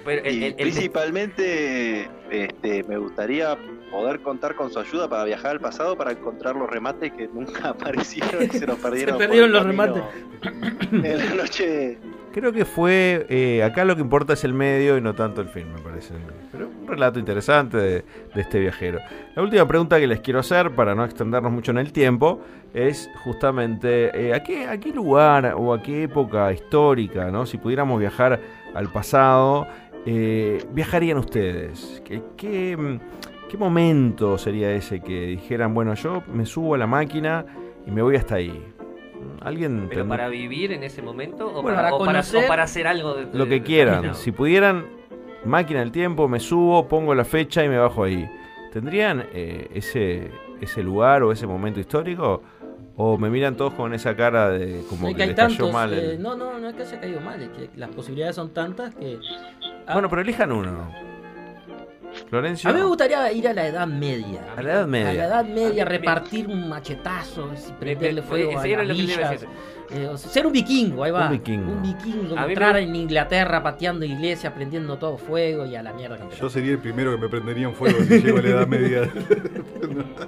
[0.06, 3.58] Pero el- Y el- el- principalmente este, me gustaría
[3.92, 7.70] poder contar con su ayuda para viajar al pasado para encontrar los remates que nunca
[7.70, 9.16] aparecieron y se nos perdieron.
[9.18, 10.08] por perdieron los camino
[10.92, 11.98] En la noche.
[12.34, 13.26] Creo que fue.
[13.30, 16.14] eh, acá lo que importa es el medio y no tanto el film, me parece.
[16.52, 18.04] Pero un relato interesante de,
[18.34, 19.00] de este viajero.
[19.36, 22.42] La última pregunta que les quiero hacer, para no extendernos mucho en el tiempo,
[22.74, 27.46] es justamente: eh, ¿a, qué, ¿a qué lugar o a qué época histórica, ¿no?
[27.46, 28.38] si pudiéramos viajar
[28.74, 29.66] al pasado,
[30.06, 32.02] eh, viajarían ustedes?
[32.06, 33.00] ¿Qué, qué,
[33.50, 37.46] qué momento sería ese que dijeran, bueno, yo me subo a la máquina
[37.86, 38.64] y me voy hasta ahí?
[39.42, 42.46] ¿Alguien ¿Pero tendrá- para vivir en ese momento o, Bueno, para, para o para- conocer-
[42.46, 44.16] o para hacer algo de, Lo de- que quieran.
[44.16, 44.86] Si pudieran,
[45.46, 48.30] máquina del tiempo, me subo, pongo la fecha y me bajo ahí.
[48.72, 50.30] ¿Tendrían eh, ese,
[50.62, 52.42] ese lugar o ese momento histórico?
[52.98, 55.72] ¿O me miran todos con esa cara de como es que que hay les cayó
[55.72, 55.94] mal?
[55.94, 58.54] el- eh, no, no, no es que haya caído mal, es que las posibilidades son
[58.54, 59.18] tantas que.
[59.88, 60.92] Ah, Bueno, pero elijan uno.
[62.30, 62.70] Florencio.
[62.70, 64.40] a mí me gustaría ir a la Edad Media.
[64.56, 65.10] A la Edad Media.
[65.10, 68.88] A la Edad Media, repartir un machetazo, y prenderle me- fuego a ese era las
[68.88, 69.42] lo que le iba a villas.
[69.42, 69.56] decir.
[69.92, 71.26] Eh, o sea, ser un vikingo, ahí va.
[71.26, 71.72] Un vikingo.
[71.74, 75.84] Un vikingo, A mí me- entrar en Inglaterra pateando iglesias, prendiendo todo fuego y a
[75.84, 76.18] la mierda.
[76.18, 78.68] que Yo sería el primero que me prendería en fuego si llego a la edad
[78.68, 79.02] media.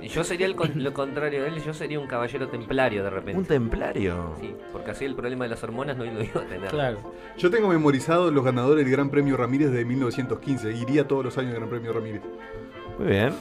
[0.01, 3.09] Y Yo sería el con- lo contrario de él, yo sería un caballero templario de
[3.09, 3.37] repente.
[3.39, 4.35] Un templario.
[4.39, 6.69] Sí, porque así el problema de las hormonas no lo iba a tener.
[6.69, 6.97] Claro.
[7.37, 10.71] Yo tengo memorizado los ganadores del Gran Premio Ramírez de 1915.
[10.73, 12.21] Iría todos los años al Gran Premio Ramírez.
[12.97, 13.33] Muy bien.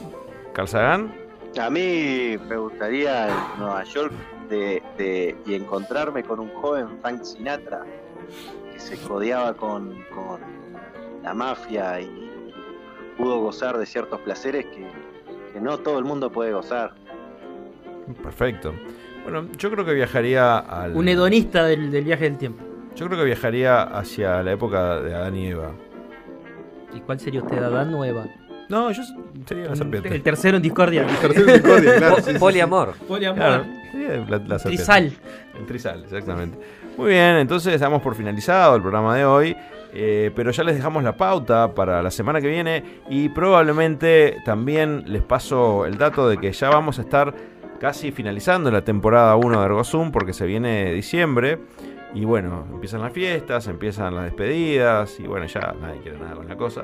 [0.53, 1.13] Carl Sagan.
[1.59, 4.13] A mí me gustaría en Nueva York
[4.49, 7.83] de, de- y encontrarme con un joven Frank Sinatra
[8.73, 10.39] que se codeaba con, con
[11.23, 12.53] la mafia y
[13.17, 14.87] pudo gozar de ciertos placeres que,
[15.53, 16.93] que no todo el mundo puede gozar.
[18.23, 18.73] Perfecto.
[19.23, 20.95] Bueno, yo creo que viajaría al.
[20.95, 22.63] Un hedonista del, del viaje del tiempo.
[22.95, 25.71] Yo creo que viajaría hacia la época de Adán y Eva.
[26.93, 28.25] ¿Y cuál sería usted, Adán Nueva?
[28.69, 29.03] No, yo
[29.45, 30.13] sería la serpiente.
[30.13, 31.05] El tercero en discordia.
[31.21, 32.15] Tercero en discordia, claro.
[32.21, 32.33] Sí.
[32.39, 32.95] Poliamor.
[33.07, 33.37] Poliamor.
[33.37, 34.57] Claro, sería la, la.
[34.59, 35.13] Trizal.
[35.57, 36.57] El trizal, exactamente.
[36.97, 39.55] Muy bien, entonces damos por finalizado el programa de hoy.
[39.99, 45.03] Eh, pero ya les dejamos la pauta para la semana que viene y probablemente también
[45.07, 47.33] les paso el dato de que ya vamos a estar
[47.79, 51.57] casi finalizando la temporada 1 de Ergozum porque se viene diciembre
[52.13, 56.47] y bueno, empiezan las fiestas, empiezan las despedidas y bueno, ya nadie quiere nada con
[56.47, 56.83] la cosa.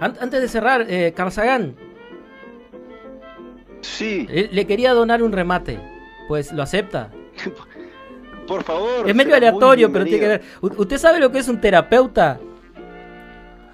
[0.00, 1.76] An- Antes de cerrar, eh, Carl Sagan,
[3.80, 5.78] Sí, eh, le quería donar un remate.
[6.28, 7.10] Pues lo acepta.
[8.46, 9.08] por favor.
[9.08, 10.42] Es medio aleatorio, pero tiene que ver.
[10.60, 12.38] ¿Usted sabe lo que es un terapeuta?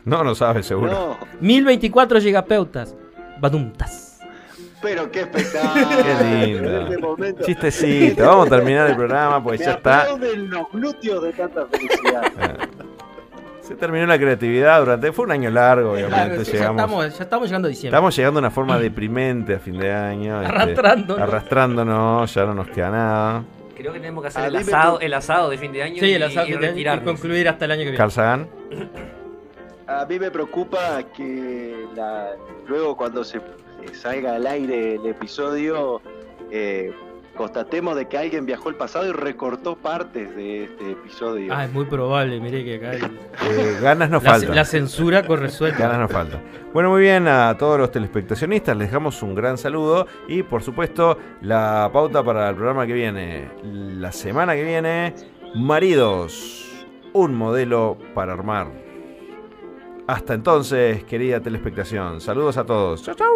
[0.04, 0.90] No lo sabe seguro.
[0.90, 2.94] No, 1024 gigapeutas.
[3.40, 4.18] Badumtas.
[4.82, 5.86] pero qué espectáculo.
[6.02, 7.16] Qué lindo.
[7.24, 7.44] Este.
[7.44, 10.06] Chistecito, vamos a terminar el programa pues Me ya está.
[10.16, 12.22] los glúteos de tanta felicidad.
[13.60, 15.12] Eh, Se terminó la creatividad durante.
[15.12, 16.16] Fue un año largo, obviamente.
[16.26, 17.96] Claro, sí, ya, llegamos, estamos, ya estamos llegando a diciembre.
[17.96, 20.40] estamos llegando a una forma deprimente a fin de año.
[20.40, 21.22] este, Arrastrándonos.
[21.28, 23.44] arrastrándonos, ya no nos queda nada.
[23.78, 26.12] Creo que tenemos que hacer el asado, el asado de fin de año Sí, y,
[26.14, 27.96] el asado y concluir hasta el año que viene.
[27.96, 28.48] Carl Sagan.
[29.86, 32.32] A mí me preocupa que la-
[32.66, 33.40] luego cuando se eh,
[33.94, 36.02] salga al aire el episodio,
[36.50, 36.92] eh,
[37.38, 41.54] constatemos de que alguien viajó al pasado y recortó partes de este episodio.
[41.56, 44.54] Ah, es muy probable, mire que acá el- Eh, ganas nos la, faltan.
[44.54, 45.78] la censura corre suelta.
[45.84, 46.42] Ganas nos faltan.
[46.74, 51.16] Bueno, muy bien a todos los telespectacionistas, les dejamos un gran saludo y por supuesto
[51.40, 53.48] la pauta para el programa que viene.
[53.62, 55.14] La semana que viene,
[55.54, 58.66] Maridos, un modelo para armar.
[60.06, 63.02] Hasta entonces, querida telespectación, saludos a todos.
[63.04, 63.28] Chau, chau.